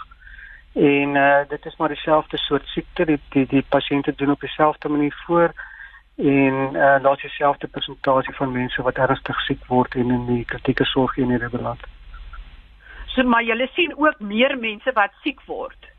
En 0.79 1.19
uh 1.19 1.43
dit 1.51 1.67
is 1.67 1.79
maar 1.79 1.91
dieselfde 1.91 2.39
soort 2.39 2.67
siekte. 2.75 3.07
Die 3.11 3.19
die 3.35 3.47
die 3.51 3.65
pasiënte 3.77 4.15
doen 4.15 4.37
op 4.37 4.47
dieselfde 4.47 4.89
manier 4.89 5.23
voor. 5.27 5.55
en 6.17 6.71
uh, 6.73 7.03
daar's 7.03 7.21
dieselfde 7.21 7.67
persentasie 7.67 8.35
van 8.35 8.53
mense 8.53 8.83
wat 8.83 8.99
ernstig 9.03 9.41
siek 9.47 9.65
word 9.67 9.95
en 9.95 10.11
in 10.11 10.27
die 10.27 10.45
kritieke 10.45 10.85
sorgeenhede 10.85 11.49
beland. 11.51 11.81
So 13.15 13.23
maar 13.23 13.43
jy 13.47 13.67
sien 13.75 13.93
ook 13.97 14.21
meer 14.21 14.57
mense 14.59 14.93
wat 14.93 15.13
siek 15.23 15.41
word. 15.47 15.91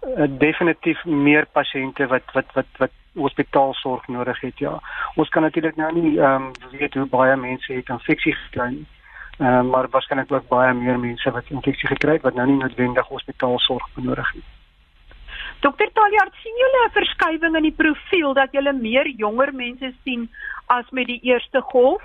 Uh, 0.00 0.28
definitief 0.40 1.04
meer 1.04 1.46
pasiënte 1.52 2.06
wat 2.06 2.32
wat 2.32 2.52
wat 2.54 2.66
wat 2.78 2.94
hospitaalsorg 3.18 4.06
nodig 4.08 4.40
het. 4.40 4.58
Ja. 4.58 4.78
Ons 5.14 5.28
kan 5.28 5.42
natuurlik 5.42 5.76
nou 5.76 5.92
nie 5.92 6.18
ehm 6.20 6.48
um, 6.48 6.52
weet 6.78 6.94
hoe 6.94 7.06
baie 7.06 7.36
mense 7.36 7.72
het 7.72 7.88
infeksie 7.88 8.34
gekry 8.34 8.68
nie. 8.76 8.86
Ehm 9.38 9.48
uh, 9.48 9.62
maar 9.70 9.88
waarskynlik 9.90 10.32
ook 10.32 10.48
baie 10.48 10.74
meer 10.74 10.98
mense 10.98 11.30
wat 11.30 11.50
infeksie 11.50 11.88
gekry 11.88 12.16
het 12.16 12.22
wat 12.22 12.34
nou 12.34 12.46
nie 12.46 12.60
noodwendig 12.62 13.06
hospitaalsorg 13.06 13.88
benodig 13.94 14.32
het. 14.32 14.46
Dokter 15.60 15.90
Taljaard, 15.92 16.34
sien 16.42 16.56
julle 16.62 16.84
'n 16.86 16.96
verskywing 17.00 17.56
in 17.56 17.62
die 17.62 17.78
profiel 17.82 18.32
dat 18.32 18.52
julle 18.52 18.72
meer 18.72 19.08
jonger 19.08 19.54
mense 19.54 19.92
sien 20.04 20.30
as 20.66 20.90
met 20.90 21.06
die 21.06 21.20
eerste 21.22 21.60
golf? 21.60 22.02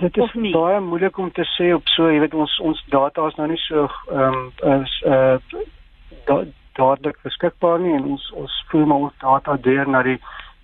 Dit 0.00 0.16
is 0.16 0.32
baie 0.52 0.80
moeilik 0.80 1.18
om 1.18 1.32
te 1.32 1.44
sê 1.44 1.72
op 1.76 1.88
so, 1.92 2.08
jy 2.08 2.20
weet 2.22 2.34
ons 2.34 2.52
ons 2.64 2.78
data 2.92 3.26
is 3.28 3.36
nou 3.36 3.48
nie 3.50 3.60
so 3.66 3.88
ehm 4.08 4.38
um, 4.38 4.80
is 4.80 4.94
uh 5.04 6.44
dadelik 6.78 7.18
beskikbaar 7.26 7.80
nie 7.82 7.92
en 7.96 8.06
ons 8.14 8.28
ons 8.42 8.54
voer 8.70 8.86
maar 8.88 9.08
ons 9.08 9.16
data 9.20 9.56
deur 9.66 9.88
na 9.88 10.02
die 10.06 10.16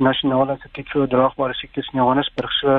nasionale 0.06 0.54
instituut 0.56 0.92
vir 0.92 1.02
oordraagbare 1.02 1.56
siektes 1.58 1.88
in 1.92 2.00
Johannesburg. 2.00 2.52
So 2.60 2.78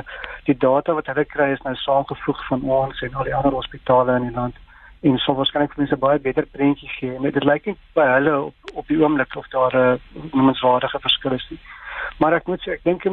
die 0.50 0.58
data 0.58 0.96
wat 0.98 1.10
hulle 1.12 1.26
kry 1.26 1.52
is 1.54 1.64
nou 1.66 1.76
saamgevoeg 1.84 2.42
van 2.50 2.66
ons 2.80 3.02
en 3.06 3.14
al 3.14 3.30
die 3.30 3.36
ander 3.36 3.58
hospitale 3.58 4.18
in 4.22 4.30
die 4.30 4.36
land 4.38 4.58
en 5.06 5.20
sou 5.22 5.36
waarskynlik 5.38 5.76
vir 5.76 5.84
mense 5.84 6.00
baie 6.02 6.20
beter 6.20 6.48
prentjie 6.54 6.90
gee. 6.98 7.14
En 7.14 7.26
dit 7.28 7.50
lyk 7.52 7.70
nie 7.70 7.78
by 7.98 8.08
hulle 8.16 8.38
op 8.50 8.78
op 8.78 8.90
die 8.92 9.00
oomblik 9.02 9.36
of 9.36 9.48
daar 9.54 9.76
'n 9.76 10.00
noemenswaardige 10.34 11.00
verskil 11.00 11.34
is 11.34 11.48
nie. 11.50 11.60
Maar 12.18 12.34
ek 12.34 12.48
moet 12.50 12.62
sê 12.66 12.74
ek 12.74 12.84
dink 12.84 13.06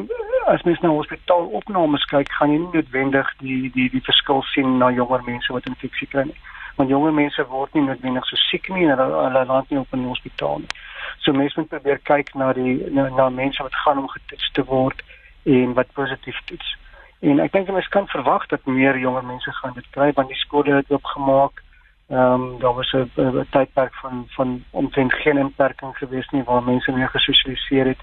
as 0.49 0.63
mens 0.65 0.81
na 0.81 0.89
hospitaalopnames 0.89 2.05
kyk, 2.09 2.31
gaan 2.39 2.53
jy 2.53 2.59
nie 2.61 2.73
noodwendig 2.73 3.31
die 3.41 3.71
die 3.75 3.89
die 3.93 4.05
verskil 4.05 4.41
sien 4.53 4.79
na 4.81 4.91
jonger 4.93 5.25
mense 5.27 5.53
wat 5.53 5.69
infeksie 5.69 6.09
kry 6.13 6.25
nie. 6.29 6.39
Want 6.79 6.93
jonger 6.93 7.13
mense 7.13 7.45
word 7.51 7.77
nie 7.77 7.85
noodwendig 7.85 8.25
so 8.29 8.41
siek 8.49 8.71
nie 8.73 8.87
en 8.89 8.95
hulle 8.97 9.21
hulle 9.27 9.45
land 9.51 9.71
nie 9.71 9.81
op 9.81 9.93
'n 9.93 10.09
hospitaal 10.09 10.65
nie. 10.65 10.73
So 11.21 11.33
mense 11.33 11.61
moet 11.61 11.69
probeer 11.69 12.01
kyk 12.13 12.35
na 12.35 12.53
die 12.53 12.81
na, 12.91 13.09
na 13.09 13.29
mense 13.29 13.63
wat 13.63 13.77
gaan 13.85 13.99
om 13.99 14.09
getoets 14.09 14.51
te 14.53 14.65
word 14.65 15.05
en 15.45 15.75
wat 15.75 15.93
positief 15.93 16.41
toets. 16.45 16.77
En 17.21 17.41
ek 17.41 17.53
dink 17.53 17.69
mense 17.69 17.89
kan 17.89 18.09
verwag 18.09 18.47
dat 18.47 18.67
meer 18.67 18.99
jonger 18.99 19.25
mense 19.25 19.53
gaan 19.53 19.75
dit 19.75 19.87
kry 19.91 20.13
want 20.13 20.29
die 20.29 20.43
skole 20.47 20.81
het 20.81 20.91
oopgemaak. 20.91 21.63
Ehm 22.09 22.41
um, 22.41 22.59
daar 22.59 22.75
was 22.75 22.93
'n 22.93 23.47
tydperk 23.51 23.95
van 23.95 24.27
van 24.37 24.65
omtrent 24.71 25.13
geen 25.13 25.39
inperking 25.39 25.97
gewees 25.97 26.29
nie 26.31 26.45
waar 26.45 26.63
mense 26.63 26.93
meer 26.93 27.09
gesosialiseer 27.09 27.87
het. 27.87 28.03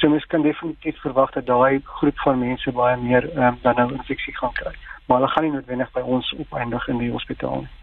So 0.00 0.08
mens 0.08 0.24
kan 0.26 0.42
definitief 0.42 1.00
verwag 1.00 1.32
dat 1.36 1.46
daai 1.46 1.80
groep 1.84 2.18
van 2.24 2.38
mense 2.38 2.72
baie 2.72 2.96
meer 2.96 3.26
ehm 3.30 3.42
um, 3.46 3.58
dan 3.62 3.76
nou 3.76 3.92
infeksie 3.92 4.36
gaan 4.36 4.52
kry. 4.52 4.72
Maar 5.06 5.18
hulle 5.18 5.32
gaan 5.32 5.44
nie 5.44 5.52
noodwendig 5.52 5.90
by 5.92 6.00
ons 6.00 6.30
opeindig 6.38 6.88
in 6.88 7.02
die 7.02 7.10
hospitaal 7.10 7.60
nie. 7.60 7.74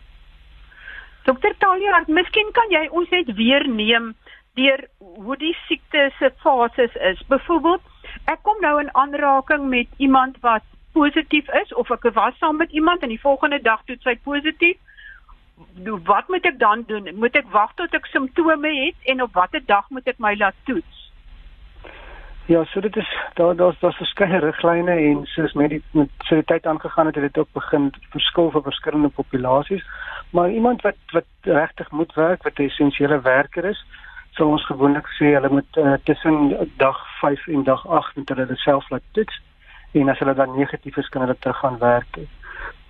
Dokter 1.29 1.53
Talia, 1.57 2.03
miskien 2.07 2.50
kan 2.57 2.74
jy 2.74 2.88
ons 2.89 3.09
net 3.13 3.29
weer 3.36 3.67
neem 3.69 4.15
deur 4.57 4.81
hoe 4.97 5.38
die 5.38 5.53
siekte 5.67 6.07
se 6.17 6.31
fases 6.41 6.95
is. 7.12 7.21
Byvoorbeeld, 7.29 7.86
ek 8.33 8.41
kom 8.41 8.65
nou 8.65 8.79
in 8.81 8.89
aanraking 8.95 9.69
met 9.69 9.88
iemand 9.97 10.41
wat 10.41 10.65
positief 10.97 11.50
is 11.62 11.74
of 11.74 11.91
ek 11.93 12.09
was 12.17 12.38
saam 12.41 12.57
met 12.57 12.71
iemand 12.71 13.05
en 13.05 13.13
die 13.13 13.21
volgende 13.21 13.62
dag 13.62 13.83
toets 13.86 14.09
hy 14.09 14.17
positief 14.25 14.81
wat 16.05 16.27
moet 16.27 16.45
ek 16.45 16.59
dan 16.59 16.83
doen? 16.88 17.09
Moet 17.15 17.36
ek 17.36 17.50
wag 17.53 17.74
tot 17.75 17.93
ek 17.93 18.05
simptome 18.05 18.71
het 18.86 19.12
en 19.13 19.21
op 19.21 19.33
watter 19.33 19.62
dag 19.65 19.89
moet 19.89 20.07
ek 20.07 20.19
my 20.21 20.36
laat 20.38 20.57
toets? 20.65 21.06
Ja, 22.47 22.63
so 22.65 22.79
dit 22.79 22.95
is 22.95 23.09
daar 23.33 23.55
daar's 23.55 23.79
daar's 23.79 23.97
verskeie 23.99 24.39
riglyne 24.39 24.91
en 24.91 25.25
soos 25.25 25.53
met 25.53 25.69
die 25.69 25.81
met 25.91 26.09
so 26.23 26.35
die 26.35 26.43
tyd 26.43 26.65
aangegaan 26.65 27.05
het, 27.05 27.15
het 27.15 27.23
dit 27.23 27.37
ook 27.37 27.51
begin 27.51 27.91
verskil 28.09 28.51
vir 28.51 28.61
verskillende 28.61 29.09
populasies. 29.09 29.83
Maar 30.31 30.49
iemand 30.51 30.81
wat 30.81 30.95
wat 31.11 31.27
regtig 31.41 31.91
moet 31.91 32.13
werk, 32.13 32.43
wat 32.43 32.59
'n 32.59 32.63
essensiële 32.63 33.21
werker 33.21 33.65
is, 33.65 33.85
sal 34.31 34.47
ons 34.47 34.65
gewoonlik 34.65 35.07
sê 35.19 35.33
hulle 35.35 35.49
moet 35.49 35.77
uh, 35.77 35.93
tussen 36.03 36.71
dag 36.77 36.97
5 37.19 37.47
en 37.47 37.63
dag 37.63 37.87
8 37.87 38.15
moet 38.15 38.29
hulle 38.29 38.45
dit 38.45 38.57
self 38.57 38.89
laat 38.89 39.03
toets 39.11 39.41
en 39.91 40.09
as 40.09 40.19
hulle 40.19 40.33
dan 40.33 40.57
negatief 40.57 40.97
is, 40.97 41.09
kan 41.09 41.21
hulle 41.21 41.39
terug 41.39 41.59
gaan 41.59 41.77
werk 41.77 42.17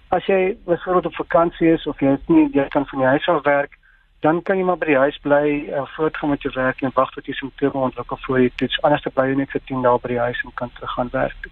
as 0.09 0.25
jy 0.25 0.57
byvoorbeeld 0.65 1.05
op 1.05 1.15
vakansie 1.15 1.73
is 1.73 1.87
of 1.87 1.99
jy 1.99 2.15
nie 2.27 2.47
jy 2.55 2.67
kan 2.71 2.85
van 2.87 3.03
die 3.03 3.07
huis 3.07 3.27
af 3.27 3.43
werk, 3.43 3.76
dan 4.19 4.41
kan 4.41 4.57
jy 4.57 4.63
maar 4.65 4.79
by 4.81 4.89
die 4.89 4.97
huis 4.97 5.19
bly 5.21 5.45
en 5.45 5.83
uh, 5.83 5.87
voortgaan 5.95 6.29
met 6.29 6.41
jou 6.41 6.53
werk 6.55 6.81
en 6.81 6.91
wag 6.93 7.11
tot 7.13 7.25
jy 7.29 7.33
simptome 7.37 7.85
ontwikkel 7.89 8.17
voor 8.25 8.39
jy 8.41 8.49
toets. 8.55 8.81
Anders 8.81 9.05
dan 9.05 9.13
bly 9.13 9.27
jy 9.29 9.37
net 9.37 9.53
vir 9.53 9.63
10 9.69 9.85
dae 9.85 10.01
by 10.03 10.13
die 10.13 10.19
huis 10.25 10.43
en 10.43 10.53
kan 10.57 10.73
terug 10.73 10.93
gaan 10.97 11.11
werk. 11.13 11.49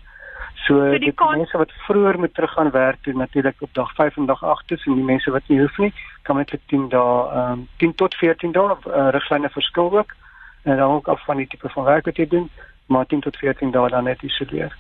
So, 0.66 0.80
so 0.80 0.98
die 0.98 1.14
kan... 1.14 1.38
mense 1.38 1.58
wat 1.62 1.74
vroeër 1.86 2.20
moet 2.20 2.34
terug 2.34 2.54
gaan 2.58 2.72
werk 2.74 3.02
toe 3.06 3.14
natuurlik 3.14 3.62
op 3.62 3.74
dag 3.78 3.94
5 3.96 4.18
en 4.18 4.26
dag 4.26 4.44
8 4.44 4.72
is 4.72 4.86
en 4.86 4.98
die 4.98 5.10
mense 5.12 5.32
wat 5.32 5.48
nie 5.48 5.60
hoef 5.62 5.78
nie, 5.78 5.94
kan 6.24 6.42
met 6.42 6.54
10 6.74 6.90
dae 6.90 7.18
ehm 7.32 7.52
um, 7.52 7.68
10 7.78 7.96
tot 8.02 8.16
14 8.22 8.56
dae 8.58 8.74
uh, 8.74 9.10
riglyne 9.14 9.50
verskil 9.50 9.92
ook 9.98 10.16
en 10.64 10.78
dan 10.78 10.92
ook 10.92 11.08
af 11.08 11.26
van 11.26 11.38
die 11.38 11.48
tipe 11.48 11.70
van 11.70 11.84
werk 11.84 12.06
wat 12.06 12.18
jy 12.18 12.28
doen, 12.28 12.50
maar 12.90 13.06
10 13.06 13.22
tot 13.30 13.38
14 13.38 13.72
dae 13.72 13.90
dan 13.90 14.10
net 14.10 14.24
isoleer. 14.26 14.74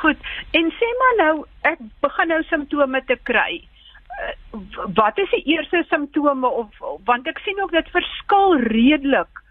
Goed. 0.00 0.16
En 0.50 0.70
sê 0.78 0.88
maar 1.00 1.16
nou 1.24 1.34
ek 1.68 1.82
begin 2.00 2.32
nou 2.32 2.42
simptome 2.48 3.02
te 3.04 3.18
kry. 3.22 3.68
Uh, 4.08 4.58
wat 4.94 5.18
is 5.18 5.30
die 5.30 5.44
eerste 5.54 5.84
simptome 5.88 6.48
of 6.48 6.80
want 7.04 7.26
ek 7.26 7.38
sien 7.44 7.60
ook 7.62 7.70
dit 7.70 7.90
verskil 7.94 8.56
redelik 8.56 9.42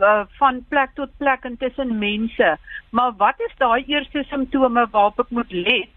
uh, 0.00 0.22
van 0.38 0.64
plek 0.68 0.94
tot 0.94 1.16
plek 1.18 1.44
en 1.44 1.56
tussen 1.56 1.98
mense. 1.98 2.56
Maar 2.90 3.12
wat 3.16 3.40
is 3.40 3.54
daai 3.58 3.84
eerste 3.86 4.24
simptome 4.28 4.86
waarop 4.90 5.20
ek 5.26 5.30
moet 5.30 5.52
let? 5.52 5.92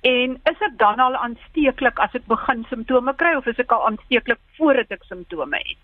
En 0.00 0.40
is 0.44 0.58
dit 0.58 0.78
dan 0.78 1.00
al 1.02 1.16
aansteeklik 1.16 1.98
as 1.98 2.14
ek 2.14 2.26
begin 2.30 2.64
simptome 2.68 3.14
kry 3.18 3.34
of 3.34 3.46
is 3.50 3.58
ek 3.58 3.72
al 3.74 3.86
aansteeklik 3.86 4.38
voordat 4.58 4.94
ek 4.94 5.06
simptome 5.08 5.58
het? 5.58 5.80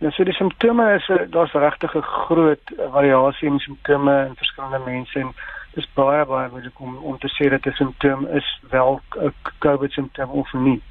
Ja, 0.00 0.10
so 0.10 0.24
die 0.24 0.36
simptome 0.36 0.86
is 0.96 1.06
daar's 1.34 1.52
regtig 1.52 1.94
'n 1.94 2.02
groot 2.26 2.72
variasie 2.92 3.48
in 3.48 3.58
simptome 3.58 4.26
in 4.26 4.36
verskillende 4.36 4.78
mense 4.84 5.18
en 5.18 5.34
dis 5.74 5.88
baie 5.94 6.24
baie 6.26 6.48
moeilik 6.50 6.80
om 6.80 6.96
om 6.96 7.18
te 7.18 7.28
sê 7.28 7.50
dat 7.50 7.66
'n 7.66 7.76
simptoom 7.80 8.26
is 8.26 8.48
wel 8.70 9.00
'n 9.16 9.34
COVID 9.58 9.92
simptoom 9.92 10.30
of 10.30 10.52
nie. 10.52 10.82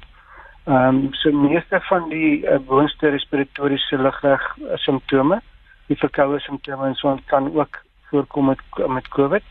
Ehm 0.64 0.96
um, 0.96 1.14
so 1.14 1.32
meeste 1.32 1.80
van 1.80 2.08
die 2.08 2.46
uh, 2.46 2.58
boonste 2.58 3.08
respiratoriese 3.08 3.98
lugweg 3.98 4.56
uh, 4.58 4.76
simptome, 4.76 5.40
die 5.86 5.96
verkoue 5.96 6.40
simptome 6.40 6.86
en 6.86 6.94
so 6.94 7.08
on 7.08 7.22
kan 7.26 7.54
ook 7.54 7.78
voorkom 8.10 8.44
met 8.44 8.60
met 8.86 9.08
COVID. 9.08 9.42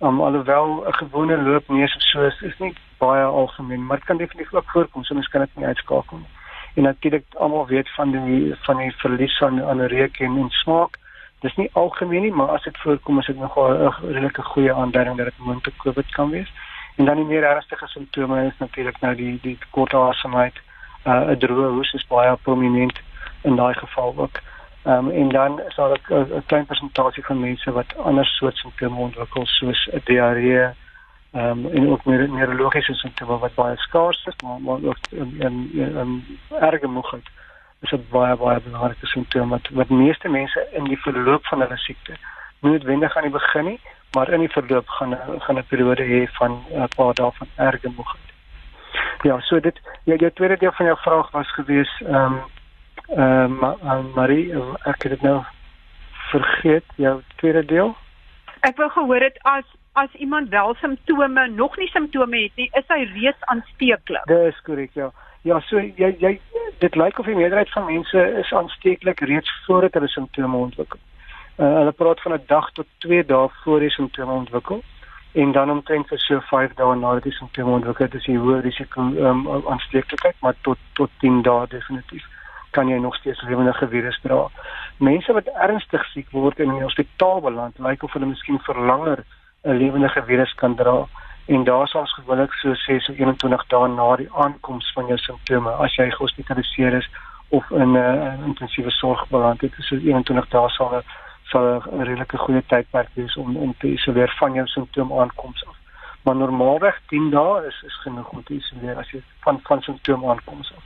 Um, 0.00 0.20
alhoewel 0.20 0.84
'n 0.86 0.92
gewone 0.92 1.42
loopneus 1.42 1.96
of 1.96 2.02
so 2.02 2.22
is, 2.22 2.40
is 2.40 2.58
nie 2.58 2.74
baie 2.98 3.24
algemeen, 3.24 3.86
maar 3.86 3.96
dit 3.96 4.06
kan 4.06 4.16
definitief 4.16 4.54
ook 4.54 4.70
voorkom, 4.70 5.04
so 5.04 5.14
mens 5.14 5.28
kan 5.28 5.40
dit 5.40 5.56
nie 5.56 5.66
uitskakel 5.66 6.16
nie. 6.16 6.28
En 6.74 6.82
natuurlik 6.82 7.24
almal 7.34 7.66
weet 7.66 7.88
van 7.94 8.10
die 8.10 8.54
van 8.60 8.76
die 8.76 8.92
verlies 8.96 9.40
aan 9.42 9.62
aan 9.64 9.80
reuk 9.80 10.18
en, 10.18 10.36
en 10.36 10.50
smaak 10.50 10.98
dis 11.40 11.56
nie 11.56 11.70
algemeen 11.72 12.22
nie, 12.22 12.32
maar 12.32 12.48
as 12.48 12.62
dit 12.62 12.78
voorkom 12.78 13.18
is 13.18 13.26
dit 13.26 13.38
nogal 13.38 13.70
'n 13.72 13.94
redelike 14.12 14.42
goeie 14.42 14.72
aanduiding 14.72 15.16
dat 15.16 15.26
dit 15.26 15.38
moontlik 15.38 15.76
COVID 15.76 16.10
kan 16.10 16.30
wees. 16.30 16.52
En 16.96 17.04
dan 17.04 17.16
die 17.16 17.24
meer 17.24 17.44
ernstige 17.44 17.86
simptome 17.86 18.46
is 18.46 18.58
natuurlik 18.58 19.00
nou 19.00 19.14
die 19.14 19.38
die 19.42 19.58
kort 19.70 19.94
asemhaling, 19.94 20.52
uh, 21.06 21.30
'n 21.30 21.38
droë 21.38 21.68
hoes 21.68 21.92
is 21.92 22.06
baie 22.06 22.36
prominent 22.36 23.00
in 23.42 23.56
daai 23.56 23.74
geval 23.74 24.14
ook. 24.16 24.40
Ehm 24.82 25.06
um, 25.06 25.10
en 25.10 25.28
dan 25.28 25.60
is 25.60 25.74
daar 25.74 25.98
'n 26.08 26.42
klein 26.46 26.66
persentasie 26.66 27.24
van 27.24 27.40
mense 27.40 27.72
wat 27.72 27.96
ander 27.96 28.26
soort 28.26 28.56
simptome 28.56 29.00
ontwikkel 29.00 29.46
soos 29.46 29.88
'n 29.92 30.00
diarree 30.04 30.68
ehm 31.32 31.64
um, 31.64 31.72
en 31.72 31.88
ook 31.88 32.04
meer 32.04 32.28
neurologiese 32.28 32.94
simptome 32.94 33.38
wat 33.38 33.54
baie 33.54 33.76
skaars 33.76 34.24
is, 34.26 34.34
maar 34.42 34.60
maar 34.60 34.78
ook 34.90 34.98
'n 35.10 35.38
'n 35.40 36.38
erge 36.60 36.86
moegheid 36.86 37.28
is 37.82 37.92
'n 37.92 38.06
baie 38.10 38.36
baie 38.36 38.60
belangrike 38.60 39.06
simptoom 39.06 39.48
wat 39.48 39.68
wat 39.70 39.88
meeste 39.88 40.28
mense 40.28 40.66
in 40.72 40.84
die 40.84 41.00
verloop 41.00 41.46
van 41.46 41.60
hulle 41.60 41.76
siekte 41.76 42.16
noodwendig 42.60 43.16
aan 43.16 43.22
die 43.22 43.38
begin 43.38 43.64
nie, 43.64 43.80
maar 44.14 44.30
in 44.30 44.40
die 44.40 44.52
verloop 44.52 44.88
gaan 44.88 45.16
gaan 45.38 45.58
'n 45.58 45.66
periode 45.72 46.02
hê 46.02 46.26
van 46.38 46.64
'n 46.70 46.88
paar 46.96 47.14
dae 47.14 47.30
van 47.32 47.48
erge 47.56 47.88
moegheid. 47.96 48.28
Ja, 49.22 49.40
so 49.40 49.60
dit 49.60 49.80
ja, 50.04 50.16
die 50.16 50.32
tweede 50.32 50.56
deel 50.56 50.72
van 50.72 50.86
jou 50.86 50.98
vraag 50.98 51.30
was 51.30 51.54
gewees 51.54 52.00
ehm 52.00 52.14
um, 52.14 52.40
ehm 53.08 53.64
um, 53.64 54.12
Marie, 54.14 54.52
ek 54.84 55.02
het 55.02 55.10
dit 55.10 55.22
nou 55.22 55.44
vergeet, 56.30 56.84
jou 56.96 57.22
tweede 57.36 57.64
deel. 57.64 57.96
Ek 58.60 58.76
wou 58.76 58.90
gehoor 58.90 59.20
het 59.20 59.38
as 59.42 59.64
as 59.92 60.12
iemand 60.12 60.48
wel 60.48 60.74
simptome, 60.74 61.48
nog 61.48 61.76
nie 61.76 61.88
simptome 61.88 62.42
het 62.42 62.56
nie, 62.56 62.68
is 62.72 62.84
hy 62.88 63.02
reeds 63.14 63.44
aansteeklik. 63.52 64.26
Dis 64.26 64.60
korrek, 64.62 64.94
ja. 64.94 65.10
Ja, 65.42 65.56
so 65.64 65.80
jy 65.80 66.10
jy 66.20 66.34
dit 66.82 66.96
lyk 67.00 67.18
of 67.18 67.28
die 67.28 67.36
meerderheid 67.36 67.70
van 67.72 67.86
mense 67.88 68.24
is 68.42 68.52
aansteeklik 68.52 69.22
reeds 69.24 69.52
voordat 69.64 69.94
hulle 69.96 70.08
simptome 70.12 70.56
ontwikkel. 70.56 71.00
Uh, 71.56 71.66
hulle 71.78 71.92
praat 71.96 72.20
van 72.20 72.34
'n 72.34 72.42
dag 72.46 72.70
tot 72.76 72.86
2 73.04 73.24
dae 73.24 73.48
voor 73.62 73.80
die 73.80 73.90
simptome 73.90 74.32
ontwikkel 74.32 74.82
en 75.32 75.52
dan 75.52 75.70
omtrent 75.70 76.08
vir 76.08 76.18
so 76.18 76.40
5 76.40 76.74
dae 76.74 76.96
nadat 76.96 77.22
die 77.22 77.32
simptome 77.32 77.72
ontwikkel 77.72 78.04
het, 78.04 78.14
is 78.14 78.26
jy 78.26 78.36
hoër 78.36 78.60
risiko 78.60 79.00
um, 79.00 79.48
aansteeklikheid, 79.48 80.36
maar 80.40 80.54
tot 80.60 80.78
tot 80.92 81.10
10 81.20 81.42
dae 81.42 81.66
definitief 81.66 82.24
kan 82.70 82.88
jy 82.88 82.98
nog 82.98 83.16
steeds 83.16 83.42
lewendige 83.42 83.88
virus 83.88 84.20
dra. 84.22 84.48
Mense 84.96 85.32
wat 85.32 85.46
ernstig 85.46 86.04
siek 86.12 86.30
word 86.30 86.60
en 86.60 86.68
in 86.68 86.74
die 86.74 86.88
hospitaal 86.88 87.40
beland, 87.40 87.78
lyk 87.78 88.02
of 88.02 88.12
hulle 88.12 88.26
miskien 88.26 88.58
vir 88.58 88.76
langer 88.76 89.24
'n 89.64 89.76
lewendige 89.76 90.22
virus 90.22 90.54
kan 90.54 90.74
dra 90.74 91.08
en 91.46 91.64
daar 91.64 91.88
sal 91.88 92.00
ons 92.00 92.14
gewoonlik 92.14 92.52
so 92.52 92.74
sê 92.74 92.98
so 93.00 93.12
21 93.12 93.66
dae 93.68 93.88
na 93.88 94.16
die 94.16 94.28
aankoms 94.32 94.92
van 94.94 95.06
jou 95.06 95.18
simptome 95.18 95.72
as 95.84 95.96
jy 95.96 96.10
gehospitaliseer 96.10 96.94
is 97.00 97.08
of 97.50 97.70
in 97.70 97.92
'n 97.92 97.96
uh, 97.96 98.46
intensiewe 98.46 98.90
sorg 98.90 99.28
beland 99.28 99.60
het, 99.60 99.74
so 99.78 99.96
21 99.96 100.48
dae 100.48 100.68
sal 100.68 101.02
sal 101.50 101.64
'n 101.66 102.02
redelike 102.02 102.38
goeie 102.38 102.62
tydperk 102.66 103.08
wees 103.14 103.36
om 103.36 103.56
om 103.56 103.74
te 103.78 103.86
isoleer 103.86 104.34
van 104.38 104.52
jou 104.52 104.66
simptome 104.66 105.20
aankoms 105.20 105.66
af. 105.66 105.76
Maar 106.22 106.36
normaalweg 106.36 107.00
10 107.06 107.30
dae 107.30 107.66
is 107.66 107.82
is 107.86 108.00
genoeg 108.02 108.28
om 108.28 108.42
te 108.42 108.54
isoleer 108.54 108.96
as 108.98 109.10
jy 109.10 109.22
van 109.40 109.60
van 109.62 109.82
simptome 109.82 110.28
aankoms 110.28 110.72
af. 110.76 110.84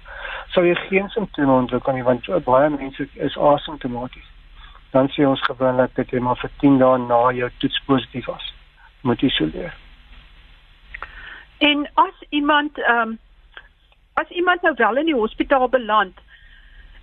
Sou 0.49 0.66
jy 0.66 0.75
geen 0.75 1.08
simptome 1.08 1.52
ontwikkel 1.52 1.92
nie 1.92 2.02
want 2.02 2.44
baie 2.44 2.68
mense 2.70 3.08
is 3.14 3.38
asymptomaties. 3.38 4.28
Dan 4.90 5.08
sê 5.08 5.26
ons 5.26 5.42
gewoonlik 5.42 5.94
dat 5.94 6.11
jy 6.11 6.18
maar 6.18 6.37
vir 6.37 6.50
10 6.58 6.78
dae 6.78 6.99
na 6.99 7.32
jou 7.32 7.50
toets 7.58 7.80
positief 7.87 8.26
was 8.26 8.54
moet 9.00 9.23
isoleer. 9.23 9.84
En 11.71 11.88
as 11.94 12.16
iemand 12.28 12.78
ehm 12.78 13.09
um, 13.09 13.18
as 14.14 14.28
iemand 14.28 14.62
nou 14.62 14.75
wel 14.76 14.97
in 14.97 15.04
die 15.04 15.14
hospitaal 15.14 15.68
beland 15.68 16.18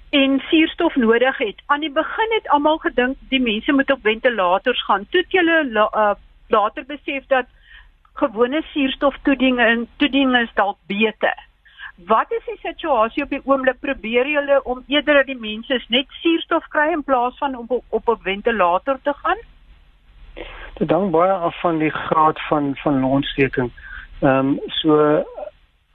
en 0.10 0.40
suurstof 0.40 0.96
nodig 0.96 1.38
het. 1.38 1.62
Aan 1.66 1.80
die 1.80 1.92
begin 1.92 2.32
het 2.36 2.50
almal 2.50 2.78
gedink 2.78 3.18
die 3.30 3.42
mense 3.42 3.72
moet 3.72 3.92
op 3.92 4.00
ventilators 4.02 4.84
gaan. 4.84 5.06
Toe 5.10 5.22
het 5.22 5.32
hulle 5.32 5.72
la, 5.72 5.88
uh, 5.94 6.12
later 6.48 6.86
besef 6.86 7.26
dat 7.28 7.46
gewone 8.14 8.62
suurstoftoediening 8.62 9.60
en 9.60 9.88
toediening 9.96 10.44
is 10.44 10.54
dalk 10.54 10.78
beter. 10.88 11.36
Wat 11.96 12.32
is 12.32 12.46
die 12.46 12.60
situasie 12.62 13.24
op 13.24 13.30
die 13.30 13.42
oomblik? 13.44 13.80
Probeer 13.80 14.28
julle 14.28 14.64
om 14.64 14.84
eerder 14.88 15.14
dat 15.14 15.26
die 15.26 15.40
mense 15.40 15.84
net 15.88 16.08
suurstof 16.22 16.68
kry 16.68 16.92
in 16.92 17.04
plaas 17.04 17.38
van 17.38 17.56
om 17.56 17.66
op, 17.68 17.84
op 17.90 18.10
'n 18.10 18.24
ventilator 18.24 19.00
te 19.04 19.14
gaan? 19.14 19.38
Dit 20.74 20.92
hang 20.92 21.12
baie 21.12 21.32
af 21.32 21.60
van 21.60 21.78
die 21.78 21.90
graad 21.90 22.42
van 22.48 22.76
van 22.76 23.00
longsteking. 23.00 23.72
Ehm 24.22 24.48
um, 24.48 24.60
so 24.68 25.26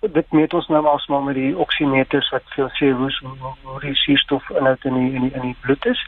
dit 0.01 0.33
meet 0.33 0.55
ons 0.55 0.69
nou 0.69 0.87
alsmaar 0.87 1.23
met 1.23 1.35
die 1.35 1.57
oksimeters 1.59 2.29
wat 2.35 2.43
veel 2.55 2.71
sê 2.79 2.91
hoe 2.93 3.11
hoe 3.63 3.81
die 3.81 3.95
suurstof 3.95 4.49
inhoud 4.51 4.85
in 4.85 4.95
die 4.95 5.13
in 5.15 5.27
die 5.27 5.33
in 5.33 5.45
die 5.49 5.57
bloed 5.63 5.87
is 5.87 6.01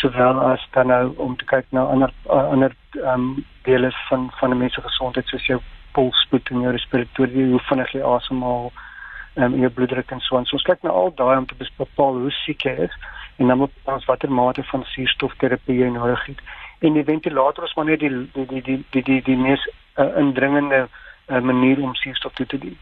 sowel 0.00 0.40
as 0.40 0.66
dan 0.76 0.86
nou 0.92 1.14
om 1.16 1.36
te 1.36 1.44
kyk 1.44 1.66
na 1.70 1.84
ander 1.94 2.12
uh, 2.26 2.48
ander 2.54 2.74
ehm 3.00 3.12
um, 3.12 3.44
dele 3.68 3.90
van 4.08 4.30
van 4.40 4.50
'n 4.50 4.58
mens 4.58 4.74
se 4.74 4.80
gesondheid 4.80 5.26
soos 5.26 5.46
jou 5.46 5.60
polsspoed 5.92 6.50
en 6.50 6.60
jou 6.60 6.72
respiratoriese 6.72 7.50
hoe 7.50 7.66
vinnig 7.68 7.92
jy 7.92 8.02
asemhaal 8.02 8.72
ehm 9.34 9.52
um, 9.52 9.60
jou 9.60 9.70
bloeddruk 9.70 10.10
en 10.10 10.20
so 10.20 10.36
aan. 10.36 10.44
So 10.44 10.56
ons 10.56 10.66
kyk 10.68 10.82
na 10.82 10.90
al 10.90 11.14
daai 11.14 11.36
om 11.36 11.46
te 11.46 11.70
bepaal 11.76 12.20
hoe 12.24 12.30
siek 12.30 12.62
jy 12.62 12.74
is 12.88 12.98
en 13.36 13.48
dan 13.48 13.58
moet 13.58 13.72
ons 13.84 14.04
watter 14.04 14.30
mate 14.30 14.62
van 14.62 14.84
suurstofterapie 14.84 15.78
jy 15.78 15.88
nodig 15.88 16.26
het. 16.26 16.40
En 16.78 16.92
die 16.92 17.04
ventilator 17.04 17.64
is 17.64 17.74
maar 17.74 17.84
net 17.84 18.00
die 18.00 18.12
die 18.34 18.46
die 18.46 18.62
die 18.62 18.84
die 18.90 19.02
die, 19.02 19.22
die 19.22 19.36
mees 19.36 19.68
uh, 19.96 20.10
indringende 20.16 20.88
uh, 21.26 21.40
manier 21.40 21.82
om 21.82 21.94
suurstof 21.94 22.32
toe 22.32 22.46
te 22.46 22.58
dien. 22.58 22.78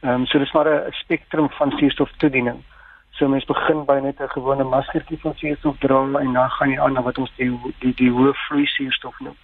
Ehm 0.00 0.20
um, 0.20 0.26
so 0.26 0.38
dis 0.38 0.52
maar 0.52 0.68
'n 0.68 0.92
spektrum 0.92 1.50
van 1.50 1.70
suurstoftoediening. 1.70 2.62
So 3.10 3.28
mens 3.28 3.44
begin 3.44 3.84
by 3.84 3.98
net 4.02 4.20
'n 4.20 4.28
gewone 4.28 4.64
maskertjie 4.64 5.18
van 5.20 5.34
suurstof 5.34 5.76
dra 5.78 6.00
en 6.20 6.32
dan 6.32 6.50
gaan 6.50 6.70
jy 6.70 6.80
aan 6.80 6.92
na 6.92 7.02
wat 7.02 7.18
ons 7.18 7.32
die 7.36 7.74
die 7.78 7.94
die 7.94 8.10
hoë 8.10 8.32
vloei 8.34 8.66
suurstof 8.66 9.20
noem. 9.20 9.36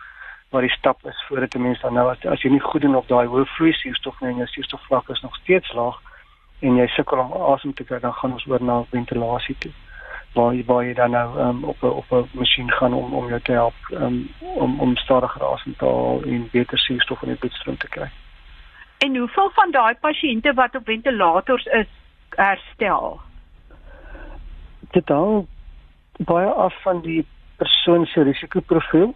Waar 0.50 0.60
die 0.60 0.76
stap 0.78 1.06
is 1.06 1.24
voordat 1.28 1.54
'n 1.54 1.62
mens 1.62 1.80
dan 1.80 1.94
nou 1.94 2.10
as, 2.10 2.26
as 2.26 2.42
jy 2.42 2.50
nie 2.50 2.60
goed 2.60 2.80
doen 2.80 2.96
op 2.96 3.08
daai 3.08 3.26
hoë 3.26 3.46
vloei 3.46 3.72
suurstof 3.72 4.20
nie 4.20 4.30
en 4.30 4.36
jou 4.36 4.46
suurstofvlak 4.46 5.08
is 5.08 5.20
nog 5.20 5.36
steeds 5.36 5.72
laag 5.72 6.00
en 6.60 6.76
jy 6.76 6.86
sukkel 6.86 7.18
om 7.18 7.32
asem 7.32 7.74
te 7.74 7.84
kry, 7.84 7.98
dan 7.98 8.12
gaan 8.12 8.32
ons 8.32 8.46
oor 8.46 8.62
na 8.62 8.84
ventilasie 8.90 9.56
toe. 9.58 9.72
Waar 10.34 10.54
jy 10.54 10.64
jy 10.66 10.94
dan 10.94 11.10
nou 11.10 11.40
um, 11.40 11.64
op 11.64 11.82
'n 11.82 11.86
op 11.86 12.10
'n 12.10 12.28
masjien 12.32 12.70
gaan 12.70 12.94
om 12.94 13.14
om 13.14 13.28
jou 13.28 13.40
te 13.40 13.52
help 13.52 13.74
um, 13.90 14.28
om 14.38 14.80
om 14.80 14.96
stadiger 14.96 15.44
asem 15.44 15.74
te 15.76 15.84
haal 15.84 16.22
en 16.22 16.48
beter 16.52 16.78
suurstof 16.78 17.22
in 17.22 17.28
die 17.28 17.38
bloedstroom 17.38 17.76
te 17.76 17.88
kry. 17.88 18.10
En 19.00 19.16
hoeveel 19.16 19.50
van 19.50 19.70
daai 19.70 19.94
pasiënte 20.00 20.52
wat 20.54 20.74
op 20.76 20.84
ventilators 20.84 21.64
is 21.64 21.86
herstel? 22.28 23.20
Dit 24.90 25.08
hang 25.08 25.46
baie 26.28 26.46
af 26.46 26.82
van 26.82 27.00
die 27.00 27.26
persoon 27.56 28.04
se 28.06 28.22
risikoprofiel. 28.22 29.14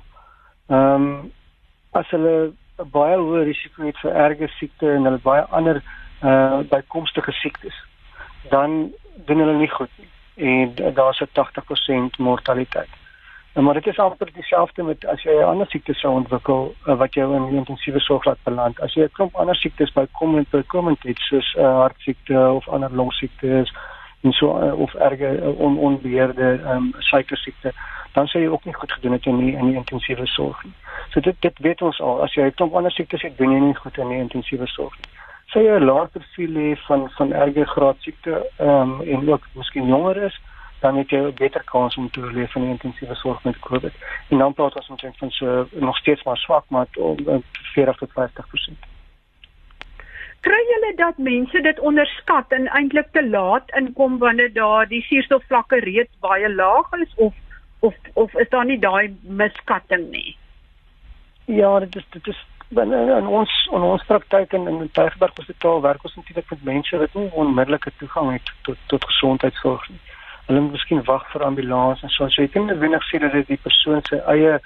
Ehm 0.66 1.08
um, 1.08 1.32
as 1.90 2.08
hulle 2.10 2.52
'n 2.78 2.90
baie 2.96 3.16
hoë 3.16 3.44
risiko 3.44 3.84
het 3.84 3.98
vir 4.02 4.16
erge 4.24 4.48
siekte 4.56 4.88
en 4.94 5.04
hulle 5.04 5.20
baie 5.22 5.44
ander 5.58 5.82
uh 6.22 6.58
bykomstige 6.70 7.32
siektes, 7.32 7.76
dan 8.50 8.92
doen 9.26 9.38
hulle 9.38 9.58
nie 9.58 9.70
goed 9.70 9.90
nie. 9.98 10.10
En 10.34 10.94
daar's 10.94 11.20
'n 11.20 11.32
80% 11.32 12.18
mortaliteit. 12.18 13.03
Maar 13.54 13.74
dit 13.74 13.86
is 13.86 13.98
amper 13.98 14.32
dieselfde 14.32 14.82
met 14.82 15.06
as 15.06 15.22
jy 15.22 15.30
'n 15.30 15.44
ander 15.44 15.66
siekte 15.66 15.94
sou 15.94 16.14
ontwikkel 16.14 16.74
uh, 16.86 16.94
wat 16.98 17.14
jou 17.14 17.34
in 17.36 17.56
intensiewe 17.56 18.00
sorg 18.00 18.24
laat 18.24 18.42
beland. 18.42 18.80
As 18.80 18.94
jy 18.94 19.02
'n 19.02 19.12
klomp 19.12 19.34
ander 19.34 19.56
siektes 19.56 19.92
bykomend 19.92 20.50
bykomend 20.50 21.02
het 21.02 21.18
soos 21.18 21.54
'n 21.54 21.60
uh, 21.60 21.78
hartsiekte 21.78 22.50
of 22.50 22.68
ander 22.68 22.94
longsiektes 22.94 23.72
en 24.22 24.32
so 24.32 24.58
uh, 24.62 24.80
of 24.80 24.94
erge 24.94 25.54
on, 25.56 25.78
onbeheerde 25.78 26.60
um, 26.66 26.92
suikersiekte, 26.98 27.72
dan 28.12 28.26
sou 28.26 28.42
jy 28.42 28.50
ook 28.50 28.64
nie 28.64 28.74
goed 28.74 28.92
gedoen 28.92 29.12
het 29.12 29.26
in 29.26 29.38
die, 29.38 29.56
in 29.56 29.66
die 29.66 29.76
intensiewe 29.76 30.26
sorg 30.26 30.64
nie. 30.64 30.74
So 31.10 31.20
dit 31.20 31.36
dit 31.40 31.58
weet 31.58 31.82
ons 31.82 32.00
al. 32.00 32.22
As 32.22 32.34
jy 32.34 32.42
'n 32.42 32.54
klomp 32.54 32.74
ander 32.74 32.92
siektes 32.92 33.22
het, 33.22 33.38
doen 33.38 33.52
jy 33.52 33.60
nie 33.60 33.74
goed 33.74 33.98
in 33.98 34.08
die 34.08 34.18
intensiewe 34.18 34.66
sorg 34.66 34.94
nie. 34.96 35.10
Sou 35.46 35.62
jy 35.62 35.78
'n 35.78 35.84
laer 35.84 36.08
profiel 36.08 36.54
hê 36.54 36.76
van 36.86 37.10
van 37.10 37.32
erge 37.32 37.64
graad 37.66 37.96
siekte 37.98 38.50
ehm 38.58 38.80
um, 38.80 39.00
en 39.00 39.30
ook 39.30 39.46
miskien 39.52 39.86
jonger 39.86 40.16
is, 40.16 40.40
dan 40.80 40.96
het 40.96 41.10
jy 41.10 41.18
'n 41.18 41.34
beter 41.34 41.64
kans 41.64 41.96
om 41.96 42.10
te 42.10 42.20
oorleef 42.20 42.54
in 42.54 42.62
die 42.62 42.70
intensiewe 42.70 43.14
sorg 43.14 43.44
met 43.44 43.58
COVID. 43.58 43.94
En 44.28 44.38
dan 44.38 44.54
praat 44.54 44.74
ons 44.74 44.88
omtrent 44.88 45.16
van 45.16 45.30
so 45.30 45.68
nog 45.72 45.96
steeds 45.96 46.22
maar 46.22 46.36
swak 46.36 46.64
maar 46.68 46.86
om 46.94 47.42
40 47.74 47.96
tot 47.96 48.10
50%. 48.10 48.94
Kry 50.40 50.62
julle 50.68 50.92
dat 50.96 51.18
mense 51.18 51.60
dit 51.60 51.78
onderskat 51.80 52.44
en 52.48 52.66
eintlik 52.66 53.06
te 53.12 53.28
laat 53.28 53.70
inkom 53.76 54.18
wanneer 54.18 54.52
daar 54.52 54.88
die 54.88 55.02
suurstofvlakke 55.02 55.78
reeds 55.80 56.18
baie 56.20 56.54
laag 56.54 56.92
is 56.92 57.14
of 57.16 57.34
of 57.78 57.94
of 58.12 58.34
is 58.34 58.48
daar 58.48 58.64
nie 58.64 58.78
daai 58.78 59.16
miskatting 59.22 60.10
nie? 60.10 60.36
Ja, 61.44 61.78
dit 61.78 61.96
is 61.96 62.04
dit 62.10 62.26
is 62.26 62.46
in, 62.68 62.92
in 62.92 63.26
ons 63.26 63.68
in 63.72 63.80
ons 63.80 64.04
praktyk 64.04 64.52
in 64.52 64.68
in 64.68 64.90
Tygerberg 64.90 65.36
Hospitaal 65.36 65.80
werk 65.80 66.04
ons 66.04 66.14
natuurlik 66.14 66.50
met 66.50 66.64
mense 66.64 66.98
wat 66.98 67.14
nie 67.14 67.30
onmiddellike 67.32 67.92
toegang 67.96 68.32
het 68.32 68.52
tot 68.62 68.76
tot 68.86 69.04
gesondheidsorg 69.04 69.88
nie 69.88 70.00
hulle 70.46 70.60
moet 70.60 70.76
miskien 70.76 71.04
wag 71.04 71.24
vir 71.32 71.44
ambulans 71.44 72.02
en 72.02 72.08
so. 72.08 72.28
So 72.28 72.42
jy 72.42 72.48
kan 72.48 72.66
net 72.66 72.78
wenig 72.78 73.04
sê 73.08 73.20
dat 73.22 73.32
dit 73.32 73.46
die 73.46 73.60
persoon 73.66 74.02
se 74.08 74.20
eie 74.32 74.58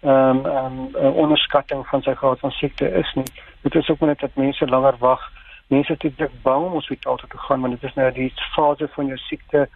ehm 0.00 0.46
um, 0.46 0.78
um, 0.94 1.14
onderskatting 1.24 1.82
van 1.86 2.02
sy 2.02 2.14
graad 2.14 2.38
van 2.44 2.54
siekte 2.54 2.88
is 3.00 3.12
nie. 3.14 3.26
Dit 3.62 3.74
is 3.74 3.88
ook 3.90 4.00
net 4.00 4.20
dat 4.20 4.36
mense 4.36 4.66
langer 4.66 4.96
wag. 4.98 5.24
Mense 5.66 5.92
het 5.92 6.06
dit 6.16 6.42
bang 6.42 6.64
om 6.64 6.78
hospitaal 6.78 7.16
toe 7.16 7.28
te 7.28 7.38
gaan 7.38 7.60
want 7.60 7.80
dit 7.80 7.90
is 7.90 7.94
nou 7.94 8.12
die 8.12 8.32
fase 8.54 8.88
van 8.94 9.06
jou 9.06 9.18
siekte 9.18 9.66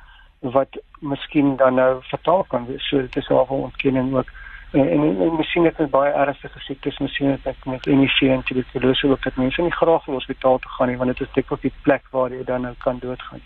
wat 0.41 0.79
miskien 1.01 1.57
dan 1.57 1.75
nou 1.75 2.03
fataal 2.03 2.45
kan 2.49 2.67
wees. 2.67 2.89
So 2.89 3.01
dit 3.01 3.17
is 3.17 3.29
al 3.29 3.47
'n 3.51 3.67
ontkenning 3.71 4.15
ook 4.15 4.31
en 4.73 4.89
en, 4.89 5.21
en 5.21 5.37
miskien 5.37 5.65
het 5.65 5.77
dit 5.77 5.91
baie 5.91 6.13
ernstige 6.13 6.59
siektes, 6.59 6.99
miskien 6.99 7.31
het 7.31 7.45
dit 7.45 7.65
met 7.65 7.85
HIV 7.85 8.21
en 8.21 8.43
tuberkulose 8.43 9.09
ook 9.09 9.23
dat 9.23 9.37
mense 9.37 9.63
nie 9.63 9.73
graag 9.73 10.05
wil 10.05 10.15
hospitaal 10.15 10.59
toe 10.59 10.71
gaan 10.71 10.89
nie 10.89 10.97
want 10.97 11.11
dit 11.11 11.21
is 11.27 11.35
dikwels 11.35 11.61
die 11.61 11.73
plek 11.83 12.07
waar 12.11 12.33
jy 12.33 12.45
dan 12.45 12.65
nou 12.65 12.75
kan 12.79 12.99
doodgaan. 12.99 13.43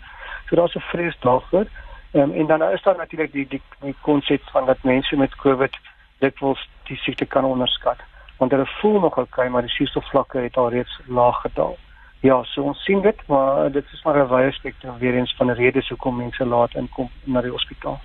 So 0.47 0.55
daar's 0.55 0.75
'n 0.75 0.87
vrees 0.91 1.17
daarvoor. 1.19 1.65
Um, 2.11 2.31
en 2.33 2.45
dan 2.47 2.63
is 2.63 2.81
daar 2.81 2.97
natuurlik 2.97 3.31
die 3.31 3.47
die 3.47 3.61
die 3.79 3.95
konsep 4.01 4.41
van 4.43 4.65
dat 4.65 4.83
mense 4.83 5.15
met 5.15 5.35
COVID 5.35 5.77
dikwels 6.17 6.69
die 6.83 6.97
siekte 6.97 7.25
kan 7.25 7.43
onderskat. 7.43 7.99
Want 8.37 8.51
hulle 8.51 8.65
voel 8.65 8.99
nog 8.99 9.17
okay, 9.17 9.47
maar 9.47 9.61
die 9.61 9.71
suurstofvlakke 9.71 10.37
het 10.37 10.57
al 10.57 10.69
reeds 10.69 10.99
laag 11.05 11.41
gedaal. 11.41 11.77
Ja, 12.19 12.43
so 12.43 12.61
ons 12.61 12.83
sien 12.83 13.01
dit, 13.01 13.27
maar 13.27 13.71
dit 13.71 13.85
is 13.93 14.03
maar 14.03 14.17
'n 14.17 14.27
wye 14.27 14.51
spektrum 14.51 14.97
weer 14.97 15.13
eens 15.13 15.35
van 15.35 15.51
redes 15.51 15.89
hoekom 15.89 16.15
mense 16.15 16.45
laat 16.45 16.73
inkom 16.75 17.09
na 17.23 17.41
die 17.41 17.51
hospitaal. 17.51 17.99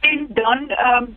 En 0.00 0.26
dan 0.28 0.68
ehm 0.68 1.02
um, 1.02 1.16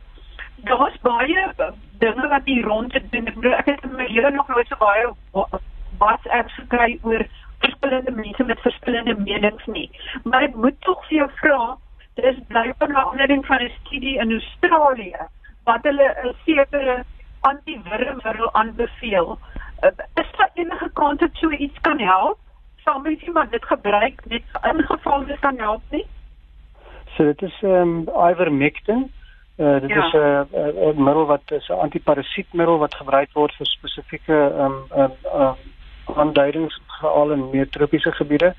daar's 0.55 0.97
baie 1.01 1.53
dinge 1.97 2.27
wat 2.27 2.41
hier 2.45 2.63
rond 2.63 2.91
te 2.91 3.01
doen. 3.09 3.53
Ek 3.53 3.65
het 3.65 3.91
my 3.91 4.05
hele 4.07 4.31
nog 4.31 4.47
nooit 4.47 4.67
so 4.67 4.75
baie 4.75 5.13
WhatsApp 5.97 6.49
gekry 6.49 6.99
oor 7.01 7.25
verskillende 7.61 8.11
mense 8.11 8.43
met 8.43 8.59
verskillende 8.59 9.15
menings 9.15 9.65
nie. 9.65 9.89
Maar 10.23 10.49
ek 10.49 10.55
moet 10.55 10.77
tog 10.87 11.05
vir 11.07 11.17
jou 11.17 11.29
vra, 11.41 11.77
daar 12.15 12.29
is 12.33 12.43
blykbaar 12.47 12.89
'n 12.89 13.01
aanleiding 13.05 13.45
van 13.45 13.63
'n 13.63 13.71
studie 13.79 14.17
in 14.17 14.31
Australië 14.31 15.27
wat 15.63 15.83
hulle 15.83 16.07
'n 16.23 16.35
sekere 16.45 17.03
antiwurmmiddel 17.41 18.53
aanbeveel. 18.53 19.37
Uh, 19.83 19.89
is 20.21 20.31
daar 20.37 20.51
enige 20.53 20.89
kans 20.93 21.19
dat 21.19 21.29
so 21.33 21.49
iets 21.49 21.79
kan 21.81 21.99
help? 21.99 22.37
Sal 22.83 22.99
mens 22.99 23.21
iemand 23.21 23.51
dit 23.51 23.65
gebruik 23.65 24.25
net 24.25 24.43
in 24.71 24.83
geval 24.83 25.25
dit 25.25 25.39
kan 25.39 25.57
help 25.57 25.81
nie? 25.89 26.05
So 27.15 27.23
dit 27.23 27.41
is 27.41 27.61
ehm 27.61 28.07
um, 28.07 28.29
ivermectin. 28.29 29.11
Uh, 29.57 29.79
dit 29.79 29.89
ja. 29.89 30.05
is 30.05 30.13
'n 30.13 30.17
uh, 30.17 30.93
'n 30.93 31.03
middel 31.03 31.25
wat 31.25 31.51
is 31.51 31.67
'n 31.67 31.73
antiparasietmiddel 31.73 32.77
wat 32.77 32.95
gebruik 32.95 33.29
word 33.33 33.53
vir 33.55 33.65
spesifieke 33.65 34.33
ehm 34.33 34.65
um, 34.65 34.83
ehm 34.89 35.11
um, 35.33 35.41
um, 35.41 35.55
aanduidings 36.17 36.81
veral 36.99 37.31
in 37.31 37.49
meer 37.49 37.69
tropiese 37.69 38.11
gebiede. 38.11 38.55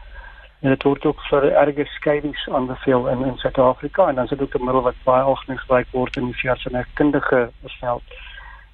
En 0.60 0.68
dit 0.68 0.82
word 0.82 1.04
ook 1.04 1.20
vir 1.20 1.52
erge 1.52 1.84
skeidings 1.84 2.48
aanbeveel 2.48 3.08
in 3.08 3.24
in 3.24 3.36
Suid-Afrika 3.36 4.08
en 4.08 4.14
dan 4.14 4.24
is 4.24 4.30
dit 4.30 4.42
ook 4.42 4.54
'n 4.54 4.64
middel 4.64 4.82
wat 4.82 4.94
baie 5.04 5.22
algemeen 5.22 5.58
gebruik 5.58 5.86
word 5.90 6.16
in 6.16 6.26
die 6.26 6.34
veld. 7.80 8.02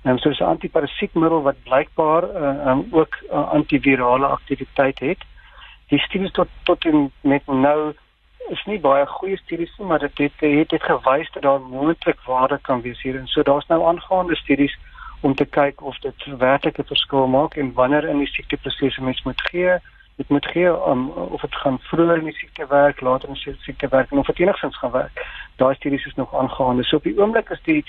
En 0.03 0.11
um, 0.11 0.19
so 0.19 0.31
'n 0.31 0.49
antiparasietmiddel 0.49 1.43
wat 1.43 1.63
blykbaar 1.63 2.25
uh, 2.25 2.67
um, 2.67 2.87
ook 2.91 3.19
uh, 3.31 3.49
antivirale 3.49 4.27
aktiwiteit 4.27 4.99
het. 4.99 5.19
Die 5.89 5.99
studies 5.99 6.33
tot 6.33 6.49
tot 6.63 6.85
in 6.85 7.13
met 7.21 7.47
nou 7.47 7.95
is 8.49 8.65
nie 8.65 8.81
baie 8.81 9.07
goeie 9.07 9.37
studies 9.37 9.77
nie, 9.79 9.87
maar 9.87 9.99
dit 9.99 10.19
het 10.19 10.33
het, 10.39 10.71
het 10.71 10.83
gewys 10.83 11.31
dat 11.33 11.43
daar 11.43 11.61
moontlik 11.61 12.21
waarde 12.21 12.59
kan 12.63 12.81
wees 12.81 13.03
hier. 13.03 13.19
En 13.19 13.27
so 13.27 13.43
daar's 13.43 13.67
nou 13.67 13.85
aangaande 13.85 14.37
studies 14.37 14.79
om 15.21 15.35
te 15.35 15.45
kyk 15.45 15.83
of 15.83 15.99
dit 15.99 16.27
werklik 16.39 16.79
'n 16.79 16.91
verskil 16.93 17.27
maak 17.27 17.57
en 17.57 17.73
wanneer 17.73 18.09
in 18.09 18.19
die 18.19 18.33
siekteproses 18.33 18.99
mens 18.99 19.23
moet 19.23 19.41
gee, 19.51 19.79
dit 20.17 20.29
moet 20.29 20.47
gee 20.47 20.85
om 20.85 21.09
of 21.11 21.41
dit 21.41 21.55
gaan 21.55 21.79
vroeër 21.79 22.19
in 22.19 22.25
die 22.25 22.39
siekte 22.39 22.67
werk, 22.67 23.01
later 23.01 23.29
in 23.29 23.35
die 23.35 23.57
siekte 23.59 23.89
werk 23.89 24.11
en 24.11 24.19
of 24.19 24.27
dit 24.27 24.39
enigstens 24.39 24.79
gaan 24.79 24.91
werk. 24.91 25.27
Daai 25.57 25.75
studies 25.75 26.07
is 26.07 26.15
nog 26.15 26.35
aangaande. 26.35 26.83
So 26.85 26.97
op 26.97 27.03
die 27.03 27.19
oomblik 27.19 27.51
is 27.51 27.63
die 27.63 27.85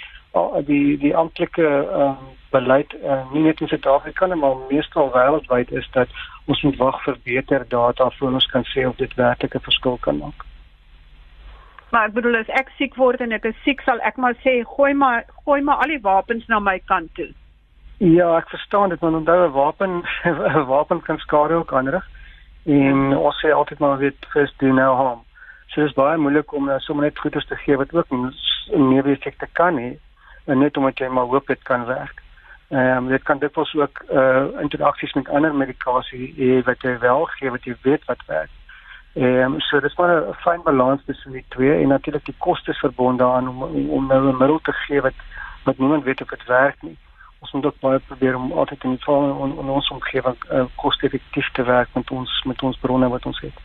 die 0.66 0.98
die 0.98 1.16
amptelike 1.16 1.68
um, 2.02 2.18
beleid 2.50 2.94
uh, 3.04 3.32
nie 3.32 3.44
net 3.44 3.62
in 3.62 3.68
Suid-Afrika 3.68 4.26
nie, 4.26 4.36
maar 4.36 4.62
meestal 4.70 5.10
wêreldwyd 5.14 5.72
is 5.72 5.90
dat 5.92 6.14
ons 6.46 6.62
moet 6.62 6.78
wag 6.78 7.02
vir 7.04 7.18
beter 7.24 7.66
data 7.68 8.10
voor 8.18 8.38
ons 8.38 8.52
kan 8.54 8.66
sê 8.74 8.86
of 8.88 8.96
dit 9.02 9.14
werklik 9.14 9.56
'n 9.56 9.68
verskil 9.70 9.98
kan 10.02 10.18
maak. 10.18 10.49
Maar 11.92 12.08
ek 12.08 12.14
bedoel 12.14 12.36
as 12.36 12.52
ek 12.60 12.70
siek 12.78 12.96
word 12.96 13.22
en 13.22 13.32
ek 13.32 13.46
is 13.50 13.62
siek, 13.64 13.82
sal 13.82 14.02
ek 14.06 14.18
maar 14.18 14.36
sê 14.46 14.60
gooi 14.76 14.94
maar 14.94 15.24
gooi 15.46 15.62
maar 15.62 15.82
al 15.84 15.94
die 15.96 16.02
wapens 16.02 16.46
na 16.48 16.60
my 16.60 16.80
kant 16.92 17.14
toe. 17.16 17.30
Ja, 17.98 18.38
ek 18.38 18.50
verstaan 18.50 18.90
dit, 18.90 19.02
maar 19.02 19.18
onthou 19.18 19.48
'n 19.48 19.52
wapen 19.52 20.04
'n 20.26 20.66
wapen 20.66 21.02
kan 21.02 21.18
skade 21.18 21.54
ook 21.54 21.74
aanrig. 21.74 22.06
En 22.66 23.18
ons 23.18 23.40
sê 23.42 23.52
altyd 23.52 23.80
maar 23.80 23.98
weet 23.98 24.26
first 24.34 24.60
do 24.60 24.72
no 24.74 24.96
harm. 24.96 25.22
So 25.68 25.82
dit 25.82 25.90
is 25.90 25.96
baie 25.96 26.18
moeilik 26.18 26.54
om 26.54 26.66
nou 26.66 26.80
sommer 26.80 27.06
net 27.06 27.20
goeders 27.20 27.46
te 27.46 27.56
gee 27.56 27.78
wat 27.78 27.94
ook 27.94 28.12
'n 28.12 28.34
neeweffekte 28.90 29.48
kan 29.52 29.78
hê, 29.78 29.98
en 30.46 30.58
net 30.60 30.78
omdat 30.78 30.98
jy 30.98 31.08
maar 31.08 31.26
hoop 31.26 31.48
dit 31.48 31.64
kan 31.64 31.86
werk. 31.86 32.22
Ehm 32.70 32.98
um, 32.98 33.08
dit 33.08 33.24
kan 33.24 33.40
dikwels 33.40 33.74
ook 33.76 34.04
uh 34.12 34.46
interaksies 34.62 35.14
met 35.14 35.30
ander 35.30 35.56
medikasie 35.56 36.34
hê 36.38 36.64
wat 36.66 36.82
jy 36.82 37.00
wel 37.00 37.26
gee 37.26 37.50
wat 37.50 37.64
jy 37.64 37.76
weet 37.82 38.06
wat 38.06 38.26
werk. 38.28 38.50
Ehm 39.20 39.54
um, 39.54 39.60
so 39.60 39.80
dis 39.80 39.96
maar 39.96 40.28
'n 40.28 40.34
fyn 40.34 40.62
balans 40.64 41.02
tussen 41.06 41.32
die 41.32 41.46
twee 41.48 41.82
en 41.82 41.88
natuurlik 41.88 42.26
die 42.26 42.36
kostes 42.38 42.80
verbonde 42.80 43.24
aan 43.24 43.48
om 43.48 43.62
om 43.90 44.08
nou 44.08 44.20
'n 44.28 44.38
middel 44.38 44.60
te 44.60 44.72
gee 44.72 45.02
wat 45.02 45.18
wat 45.64 45.78
niemand 45.78 46.04
weet 46.04 46.22
of 46.22 46.28
dit 46.28 46.46
werk 46.46 46.82
nie. 46.82 46.98
Ons 47.40 47.52
moet 47.52 47.66
ook 47.66 47.80
baie 47.80 48.00
probeer 48.00 48.36
om 48.36 48.52
altyd 48.52 48.84
in 48.84 48.90
die 48.90 49.00
geval 49.00 49.44
in, 49.46 49.58
in 49.58 49.70
ons 49.70 49.90
omgewing 49.90 50.38
uh, 50.52 50.64
koste-effektief 50.76 51.52
te 51.52 51.64
werk 51.64 51.90
met 51.94 52.12
ons 52.12 52.44
met 52.44 52.62
ons 52.62 52.80
bronne 52.80 53.10
wat 53.10 53.26
ons 53.26 53.40
het. 53.40 53.58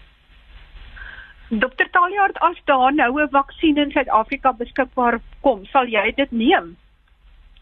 Dokter 1.48 1.90
Taljaard, 1.90 2.38
as 2.38 2.60
daar 2.64 2.94
nou 2.94 3.22
'n 3.22 3.28
vaksin 3.30 3.76
in 3.76 3.90
Suid-Afrika 3.90 4.52
beskikbaar 4.52 5.20
kom, 5.40 5.64
sal 5.64 5.86
jy 5.86 6.12
dit 6.16 6.30
neem? 6.30 6.76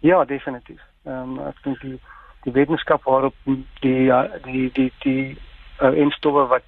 Ja, 0.01 0.25
definitief. 0.25 0.81
Ehm 1.05 1.39
um, 1.39 1.47
ek 1.47 1.63
dink 1.63 1.81
die 1.81 2.01
die 2.43 2.53
wetenskap 2.53 3.03
waarop 3.05 3.35
die 3.45 3.67
die 3.81 4.13
die 4.43 4.71
die, 4.73 4.93
die 4.99 5.39
uh, 5.81 5.97
instowwe 5.97 6.47
wat 6.47 6.63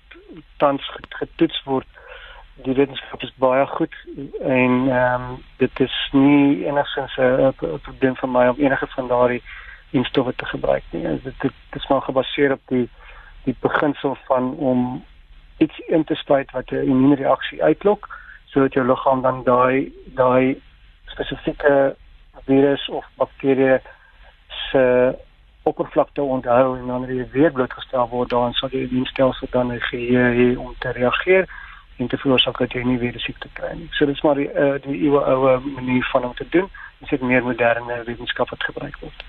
tans 0.57 0.91
getoets 1.09 1.63
word 1.65 1.87
die 2.63 2.75
wetenskap 2.75 3.23
is 3.23 3.33
baie 3.43 3.67
goed 3.67 3.95
en 4.41 4.75
ehm 4.89 5.23
um, 5.23 5.45
dit 5.59 5.81
is 5.81 5.97
nie 6.13 6.67
enigsins 6.67 7.17
'n 7.19 7.55
probleem 7.83 8.17
vir 8.17 8.29
my 8.29 8.47
om 8.49 8.59
enige 8.59 8.87
van 8.87 9.09
daardie 9.09 9.43
instowwe 9.91 10.35
te 10.35 10.47
gebruik 10.47 10.83
nie. 10.91 11.03
Dit 11.03 11.25
dit, 11.25 11.41
dit 11.43 11.83
is 11.83 11.89
maar 11.89 12.03
gebaseer 12.03 12.53
op 12.53 12.61
die 12.67 12.89
die 13.45 13.57
beginsel 13.61 14.17
van 14.27 14.55
om 14.57 15.05
iets 15.59 15.79
in 15.79 16.05
te 16.05 16.15
spuit 16.15 16.51
wat 16.51 16.71
'n 16.71 16.89
immuunreaksie 16.93 17.63
uitlok 17.63 18.09
sodat 18.45 18.73
jou 18.73 18.87
liggaam 18.87 19.23
dan 19.23 19.43
daai 19.45 19.93
daai 20.07 20.63
spesifieke 21.05 21.97
virus 22.47 22.89
of 22.89 23.05
bakterie 23.17 23.79
se 24.49 25.15
oppervlakte 25.65 26.23
onthou 26.23 26.77
en 26.79 26.87
wanneer 26.87 27.15
jy 27.17 27.27
weer 27.33 27.53
blootgestel 27.53 28.09
word 28.09 28.31
dan 28.31 28.53
sal 28.53 28.73
die 28.73 28.85
immuunstelsel 28.87 29.49
dan 29.51 29.73
geheue 29.91 30.25
hê 30.39 30.49
om 30.61 30.75
te 30.79 30.93
reageer 30.93 31.49
en 31.97 32.09
te 32.09 32.19
veroorsaak 32.19 32.59
dat 32.59 32.75
jy 32.75 32.83
nie 32.85 32.99
weer 32.99 33.15
die 33.15 33.23
siekte 33.23 33.49
kry 33.59 33.73
nie. 33.79 33.89
So 33.97 34.07
dit 34.07 34.17
is 34.17 34.25
maar 34.27 34.41
die 34.41 34.49
uh, 34.51 34.75
die 34.85 34.99
ewe 35.07 35.23
oue 35.35 35.55
manier 35.65 36.05
van 36.11 36.25
om 36.29 36.35
te 36.35 36.47
doen. 36.51 36.69
Dit 37.01 37.13
is 37.13 37.21
meer 37.21 37.45
moderne 37.45 38.03
wetenskap 38.05 38.51
wat 38.51 38.67
gebruik 38.71 38.99
word. 39.01 39.25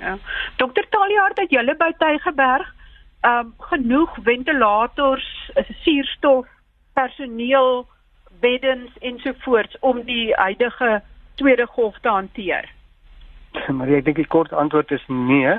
Ja. 0.00 0.16
Dokter 0.56 0.88
Taliaard 0.88 1.38
het 1.38 1.50
julle 1.54 1.76
by 1.76 1.92
Tygerberg 1.98 2.74
um 3.28 3.52
genoeg 3.68 4.14
ventilators, 4.24 5.26
suurstof, 5.84 6.46
personeel, 6.96 7.86
beddens 8.40 8.90
ensovoorts 9.00 9.76
om 9.80 10.02
die 10.08 10.34
huidige 10.34 11.02
tweede 11.34 11.66
golf 11.66 11.98
te 12.00 12.08
hanteer. 12.08 12.68
maar 13.76 13.88
ek 13.88 14.04
dink 14.04 14.16
die 14.16 14.26
kort 14.26 14.52
antwoord 14.52 14.90
is 14.90 15.04
nee. 15.08 15.58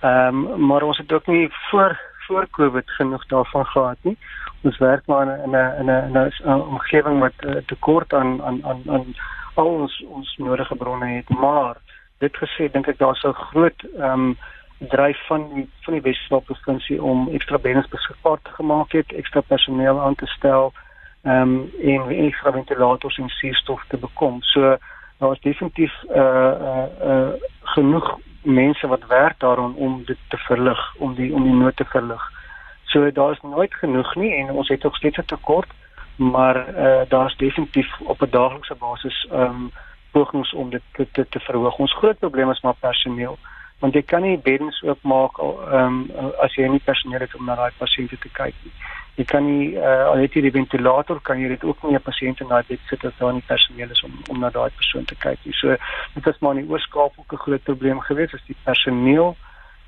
Ehm 0.00 0.44
um, 0.46 0.66
maar 0.66 0.82
ons 0.82 0.98
het 0.98 1.12
ook 1.12 1.26
nie 1.26 1.48
voor 1.70 1.98
voor 2.26 2.46
Covid 2.50 2.90
genoeg 2.90 3.26
daarvan 3.26 3.66
gehad 3.66 3.96
nie. 4.00 4.18
Ons 4.62 4.78
werk 4.78 5.06
maar 5.06 5.38
in 5.44 5.50
'n 5.50 5.74
in 5.80 5.90
'n 5.90 6.32
'n 6.44 6.60
omgewing 6.60 7.20
wat 7.20 7.38
uh, 7.40 7.56
tekort 7.66 8.12
aan 8.12 8.42
aan 8.42 8.64
aan 8.64 8.82
aan 8.86 9.14
al 9.54 9.66
ons 9.66 10.04
ons 10.08 10.36
nodige 10.36 10.76
bronne 10.76 11.06
het, 11.06 11.28
maar 11.28 11.76
dit 12.18 12.36
gesê 12.36 12.70
dink 12.72 12.86
ek 12.86 12.98
daar's 12.98 13.24
'n 13.24 13.32
groot 13.32 13.80
ehm 13.98 14.12
um, 14.12 14.36
dryf 14.78 15.26
van 15.26 15.48
die 15.54 15.68
van 15.80 15.94
die 15.94 16.02
Weskaap 16.02 16.44
provinsie 16.44 17.02
om 17.02 17.28
ekstra 17.28 17.58
beddens 17.58 17.88
beskikbaar 17.88 18.38
te 18.42 18.50
gemaak 18.50 18.92
het, 18.92 19.12
ekstra 19.12 19.40
personeel 19.40 20.00
aan 20.00 20.14
te 20.14 20.26
stel 20.26 20.72
ehm 21.22 21.42
um, 21.42 21.70
en 21.82 22.08
ekstra 22.08 22.52
ventilators 22.52 23.18
en 23.18 23.28
suurstof 23.28 23.84
te 23.88 23.96
bekom. 23.96 24.42
So 24.42 24.76
daar 25.20 25.32
is 25.32 25.40
definitief 25.40 25.94
uh 26.08 26.16
uh, 26.16 26.84
uh 27.04 27.32
genoeg 27.62 28.18
mense 28.42 28.86
wat 28.86 29.06
werk 29.06 29.38
daaraan 29.38 29.74
om 29.74 30.02
dit 30.04 30.18
te 30.28 30.36
verlig, 30.36 30.94
om 30.98 31.14
die 31.14 31.34
om 31.34 31.42
die 31.42 31.52
nood 31.52 31.76
te 31.76 31.84
verlig. 31.84 32.22
So 32.84 33.12
daar 33.12 33.30
is 33.30 33.40
nooit 33.42 33.74
genoeg 33.74 34.14
nie 34.14 34.32
en 34.34 34.50
ons 34.50 34.68
het 34.68 34.84
ook 34.84 34.96
steeds 34.96 35.18
'n 35.18 35.24
tekort, 35.24 35.68
maar 36.16 36.56
uh 36.78 37.02
daar's 37.08 37.36
definitief 37.36 38.00
op 38.00 38.22
'n 38.22 38.30
daaglikse 38.30 38.74
basis 38.74 39.28
um 39.32 39.70
pogings 40.10 40.52
om 40.52 40.70
dit 40.70 40.82
te 40.92 41.06
te, 41.12 41.28
te 41.28 41.40
verhoog. 41.40 41.76
Ons 41.76 41.96
groot 41.96 42.18
probleem 42.18 42.50
is 42.50 42.60
maar 42.60 42.80
personeel 42.80 43.38
want 43.80 43.94
jy 43.94 44.02
kan 44.02 44.22
nie 44.22 44.38
beddens 44.38 44.82
oopmaak 44.82 45.38
um 45.38 46.10
as 46.44 46.54
jy 46.56 46.68
nie 46.68 46.84
personeel 46.84 47.20
het 47.20 47.34
om 47.34 47.46
na 47.46 47.54
daai 47.54 47.72
pasiënte 47.78 48.16
te 48.16 48.28
kyk 48.28 48.54
nie 48.64 48.72
jy 49.20 49.26
kan 49.28 49.44
nie 49.44 49.74
uh, 49.76 50.06
al 50.10 50.22
het 50.22 50.34
jy 50.36 50.44
die 50.46 50.54
ventilator 50.54 51.20
kan 51.26 51.40
jy 51.42 51.50
dit 51.52 51.64
ook 51.68 51.82
nie 51.84 51.96
'n 51.96 52.08
pasiënt 52.08 52.40
in 52.40 52.48
daai 52.48 52.64
bed 52.68 52.80
sit 52.88 53.04
as 53.04 53.16
daar 53.18 53.32
nie 53.32 53.48
personeel 53.52 53.90
is 53.90 54.02
om 54.06 54.14
om 54.30 54.40
na 54.40 54.50
daai 54.50 54.70
persoon 54.80 55.04
te 55.04 55.14
kyk 55.14 55.38
nie. 55.44 55.54
So 55.60 55.76
dit 56.14 56.26
is 56.26 56.40
maar 56.40 56.56
in 56.56 56.64
die 56.64 56.72
oorskaap 56.72 57.12
ook 57.18 57.32
'n 57.32 57.44
groot 57.44 57.62
probleem 57.62 58.00
gewees 58.00 58.34
as 58.34 58.46
die 58.46 58.56
personeel 58.64 59.36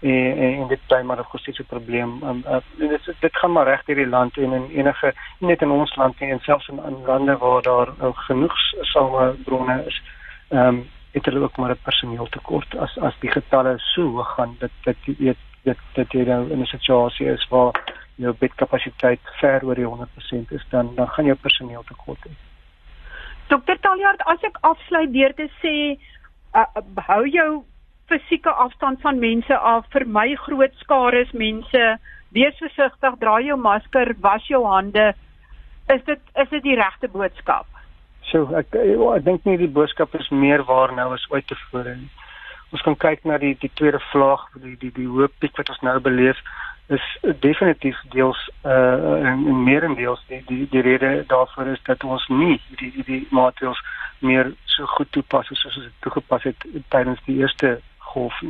en 0.01 0.39
en 0.39 0.69
dit 0.69 0.81
bly 0.89 1.03
maar 1.03 1.19
'n 1.19 1.31
groot 1.31 1.67
probleem. 1.69 2.11
Um, 2.23 2.45
uh, 2.47 2.61
dit 2.77 3.15
dit 3.21 3.37
gaan 3.37 3.53
maar 3.53 3.67
reg 3.67 3.85
deur 3.85 3.97
die 3.97 4.15
land 4.17 4.37
en 4.37 4.53
in 4.53 4.69
enige 4.71 5.15
net 5.39 5.63
in 5.63 5.71
ons 5.71 5.97
land 5.97 6.15
en 6.19 6.41
selfs 6.41 6.69
in 6.69 6.81
ander 6.81 7.07
lande 7.07 7.37
waar 7.37 7.63
daar 7.63 7.89
uh, 7.89 8.13
genoeg 8.13 8.55
samebronne 8.81 9.85
is. 9.87 10.03
Ehm 10.49 10.67
um, 10.67 10.89
het 11.13 11.25
hulle 11.25 11.43
ook 11.45 11.57
maar 11.57 11.71
'n 11.71 11.83
personeel 11.83 12.29
tekort 12.29 12.77
as 12.77 12.99
as 12.99 13.15
die 13.21 13.31
getalle 13.31 13.75
so 13.79 14.03
hoog 14.03 14.35
gaan 14.35 14.57
dat 14.59 14.71
dat 14.85 14.97
jy 15.05 15.15
weet 15.19 15.43
dit 15.63 15.79
dit 15.95 16.13
jy 16.13 16.25
nou 16.25 16.51
in 16.51 16.61
'n 16.61 16.67
situasie 16.67 17.27
is 17.27 17.49
waar 17.49 17.73
jou 18.15 18.35
bedkapasiteit 18.39 19.21
ver 19.41 19.65
oor 19.65 19.75
die 19.75 19.87
100% 19.87 20.51
is 20.51 20.65
dan 20.71 20.95
dan 20.95 21.09
gaan 21.09 21.25
jou 21.25 21.37
personeel 21.37 21.85
tekort 21.85 22.19
hê. 22.27 22.33
Dokter 23.49 23.81
Taljaard, 23.81 24.23
as 24.23 24.43
ek 24.43 24.59
afsluit 24.61 25.13
deur 25.13 25.35
te 25.35 25.49
sê 25.63 25.99
uh, 26.55 26.67
hou 26.95 27.27
jou 27.29 27.65
fisieke 28.07 28.51
afstand 28.51 29.01
van 29.01 29.19
mense 29.19 29.59
af, 29.59 29.87
vermy 29.91 30.35
groot 30.37 30.75
skares 30.85 31.33
mense, 31.33 31.99
wees 32.37 32.57
versigtig, 32.61 33.19
dra 33.19 33.41
jou 33.41 33.59
masker, 33.61 34.15
was 34.21 34.47
jou 34.49 34.65
hande. 34.67 35.13
Is 35.89 36.05
dit 36.05 36.21
is 36.35 36.49
dit 36.49 36.63
die 36.63 36.77
regte 36.77 37.09
boodskap? 37.09 37.72
So 38.33 38.49
ek 38.57 38.75
ek 38.75 39.25
dink 39.29 39.45
nie 39.45 39.59
die 39.61 39.71
boodskap 39.79 40.15
is 40.17 40.29
meer 40.33 40.65
waar 40.65 40.93
nou 40.97 41.13
as 41.13 41.25
ooit 41.31 41.47
tevore 41.51 41.97
nie. 42.01 42.11
Ons 42.73 42.83
kan 42.87 42.97
kyk 42.97 43.27
na 43.29 43.37
die 43.39 43.53
die 43.61 43.71
tweede 43.77 44.01
vlaag, 44.11 44.47
die 44.65 44.77
die 44.81 44.93
die 44.97 45.09
hoë 45.09 45.29
piek 45.41 45.59
wat 45.61 45.73
ons 45.75 45.83
nou 45.85 45.99
beleef 46.01 46.41
is 46.97 47.05
definitief 47.41 47.99
deels 48.15 48.41
uh 48.65 49.21
en, 49.21 49.45
en 49.53 49.65
meerendeels 49.65 50.25
die 50.29 50.41
die 50.49 50.65
die 50.73 50.85
rede 50.89 51.13
daarvoor 51.29 51.75
is 51.75 51.83
dat 51.89 52.05
ons 52.05 52.25
nie 52.29 52.57
die 52.81 52.91
die, 52.97 53.05
die 53.11 53.21
maatreëls 53.31 53.81
meer 54.21 54.53
so 54.65 54.89
goed 54.97 55.13
toepas 55.13 55.47
soos 55.53 55.65
ons 55.69 55.85
dit 55.85 55.95
toegepas 56.07 56.49
het 56.49 56.67
tydens 56.95 57.21
die 57.29 57.39
eerste 57.45 57.79
golf. 58.13 58.41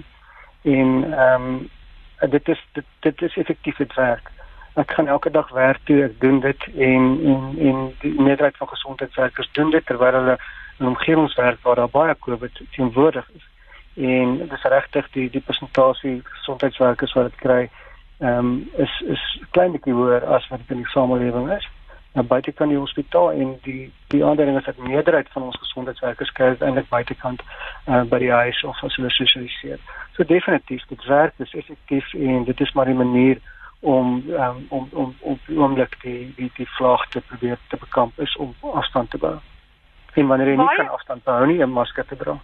En 0.63 0.91
ehm 1.13 1.49
um, 1.51 1.71
dit 2.31 2.49
is 2.49 2.61
dit, 2.79 2.87
dit 3.01 3.23
is 3.23 3.37
effektief 3.37 3.77
dit 3.77 3.95
werk. 3.95 4.31
Ek 4.75 4.91
gaan 4.91 5.07
elke 5.07 5.31
dag 5.31 5.51
werk 5.51 5.81
toe 5.85 6.03
ek 6.05 6.21
doen 6.21 6.41
dit 6.41 6.63
en 6.77 7.09
en 7.33 7.43
en 7.69 7.81
die 8.01 8.13
meerderheid 8.17 8.57
van 8.57 8.69
gesondheidswerkers 8.69 9.51
doen 9.53 9.71
dit 9.71 9.87
terwyl 9.87 10.13
hulle 10.13 10.39
in 10.79 10.87
omgewingswerk 10.87 11.61
waar 11.63 11.77
daar 11.77 11.91
baie 11.91 12.15
COVID 12.19 12.61
teenwoordig 12.71 13.29
is. 13.35 13.45
En 13.95 14.39
dit 14.39 14.53
is 14.53 14.63
regtig 14.63 15.11
die 15.11 15.31
die 15.31 15.45
persentasie 15.45 16.23
gesondheidswerkers 16.25 17.13
wat 17.13 17.31
dit 17.31 17.39
kry 17.45 17.61
ehm 18.19 18.39
um, 18.39 18.71
is 18.77 19.01
is 19.01 19.23
klein 19.51 19.73
bietjie 19.77 19.93
hoër 19.93 20.25
as 20.25 20.49
wat 20.49 20.59
dit 20.65 20.77
in 20.77 20.83
die 20.87 20.93
samelewing 20.95 21.53
is. 21.53 21.69
Nou 22.13 22.27
buitekant 22.27 22.71
die 22.71 22.79
hospitaal 22.79 23.33
en 23.33 23.55
die 23.63 23.93
die 24.09 24.25
aandering 24.25 24.59
is 24.59 24.65
dat 24.65 24.77
meerderheid 24.77 25.29
van 25.33 25.43
ons 25.43 25.57
gesondheidswerkers 25.59 26.33
kyk 26.33 26.61
eintlik 26.61 26.89
buitekant 26.89 27.43
uh, 27.89 28.03
by 28.03 28.19
die 28.25 28.33
huis 28.33 28.65
of 28.69 28.83
as 28.85 28.97
hulle 28.97 29.11
sosialiseer. 29.11 29.81
So 30.17 30.25
definitief 30.25 30.85
dit 30.89 31.05
werk, 31.05 31.37
dit 31.37 31.47
is 31.47 31.59
effektief 31.61 32.15
en 32.15 32.45
dit 32.45 32.61
is 32.61 32.73
maar 32.73 32.89
'n 32.89 32.97
manier 32.97 33.41
om 33.83 34.23
um, 34.31 34.67
om 34.69 34.89
om 34.93 35.15
om 35.21 35.39
oomblik 35.57 35.97
die 36.03 36.33
die 36.37 36.51
die 36.57 36.69
vlaag 36.77 37.09
te 37.11 37.21
probeer 37.21 37.59
te 37.69 37.77
bekamp 37.77 38.19
is 38.19 38.37
om 38.37 38.55
afstand 38.73 39.11
te 39.11 39.19
bou. 39.19 39.37
En 40.15 40.27
wanneer 40.27 40.53
jy 40.53 40.57
nie 40.57 40.75
kan 40.77 40.91
afstand 40.95 41.25
hou 41.25 41.47
nie, 41.47 41.59
'n 41.59 41.71
masker 41.71 42.07
te 42.07 42.17
dra. 42.17 42.37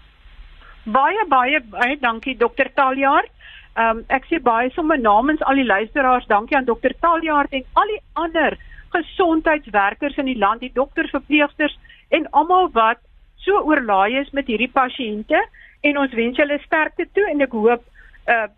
Baie 0.84 1.26
baie 1.28 1.60
baie 1.70 1.98
dankie 2.00 2.36
dokter 2.36 2.72
Taljaard. 2.74 3.30
Ehm 3.76 3.98
um, 3.98 4.04
ek 4.08 4.24
sê 4.26 4.40
baie 4.42 4.70
sommer 4.70 4.98
namens 4.98 5.42
al 5.42 5.54
die 5.54 5.66
luisteraars, 5.66 6.26
dankie 6.26 6.56
aan 6.56 6.64
dokter 6.64 6.94
Taljaard 7.00 7.52
en 7.52 7.64
al 7.72 7.86
die 7.86 8.02
ander 8.12 8.58
gesondheidswerkers 8.88 10.16
in 10.16 10.24
die 10.24 10.38
land, 10.38 10.60
die 10.60 10.72
dokters, 10.72 11.10
verpleegsters 11.10 11.78
en 12.08 12.30
almal 12.30 12.70
wat 12.72 12.98
so 13.36 13.60
oorlaai 13.60 14.18
is 14.18 14.30
met 14.30 14.46
hierdie 14.46 14.72
pasiënte 14.72 15.38
en 15.80 15.98
ons 15.98 16.14
wens 16.14 16.36
julle 16.36 16.58
sterkte 16.64 17.06
toe 17.12 17.28
en 17.30 17.40
ek 17.46 17.52
hoop 17.52 17.84
uh 18.26 18.48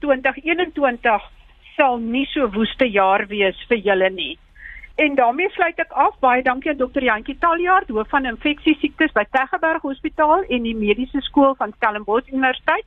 2021 0.00 1.28
sal 1.76 1.98
nie 1.98 2.26
so 2.32 2.48
woeste 2.54 2.86
jaar 2.86 3.26
wees 3.28 3.58
vir 3.68 3.82
julle 3.88 4.10
nie. 4.10 4.38
En 5.00 5.14
daarmee 5.14 5.48
sluit 5.50 5.78
ek 5.80 5.92
af. 5.92 6.16
Baie 6.20 6.42
dankie 6.42 6.70
aan 6.70 6.80
dokter 6.80 7.02
Jantjie 7.02 7.38
Taljaard, 7.38 7.88
hoof 7.88 8.08
van 8.12 8.28
infeksie 8.28 8.76
siektes 8.80 9.12
by 9.16 9.24
Teggeberg 9.32 9.82
Hospitaal 9.82 10.44
en 10.48 10.66
die 10.66 10.74
Mediese 10.76 11.22
Skool 11.24 11.54
van 11.56 11.72
Stellenbosch 11.76 12.28
Universiteit. 12.28 12.84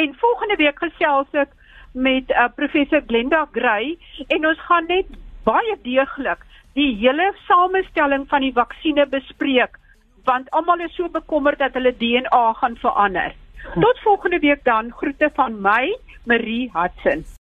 En 0.00 0.14
volgende 0.22 0.56
week 0.56 0.78
gesels 0.80 1.34
ek 1.36 1.52
met 1.92 2.30
uh, 2.30 2.46
professor 2.56 3.02
Glenda 3.06 3.42
Gray 3.52 3.96
en 4.28 4.46
ons 4.46 4.62
gaan 4.68 4.86
net 4.88 5.10
baie 5.44 5.76
deeglik 5.82 6.46
die 6.78 6.92
hele 7.02 7.32
samestelling 7.48 8.28
van 8.30 8.46
die 8.46 8.54
vaksinne 8.54 9.06
bespreek 9.10 9.76
want 10.28 10.50
almal 10.56 10.84
is 10.84 10.94
so 10.94 11.08
bekommerd 11.08 11.58
dat 11.58 11.74
hulle 11.74 11.92
DNA 11.96 12.44
gaan 12.60 12.76
verander. 12.76 13.34
Tot 13.74 14.00
volgende 14.04 14.38
week 14.38 14.64
dan. 14.64 14.92
Groete 14.92 15.30
van 15.34 15.60
my, 15.60 15.96
Marie 16.24 16.70
Hudson. 16.72 17.39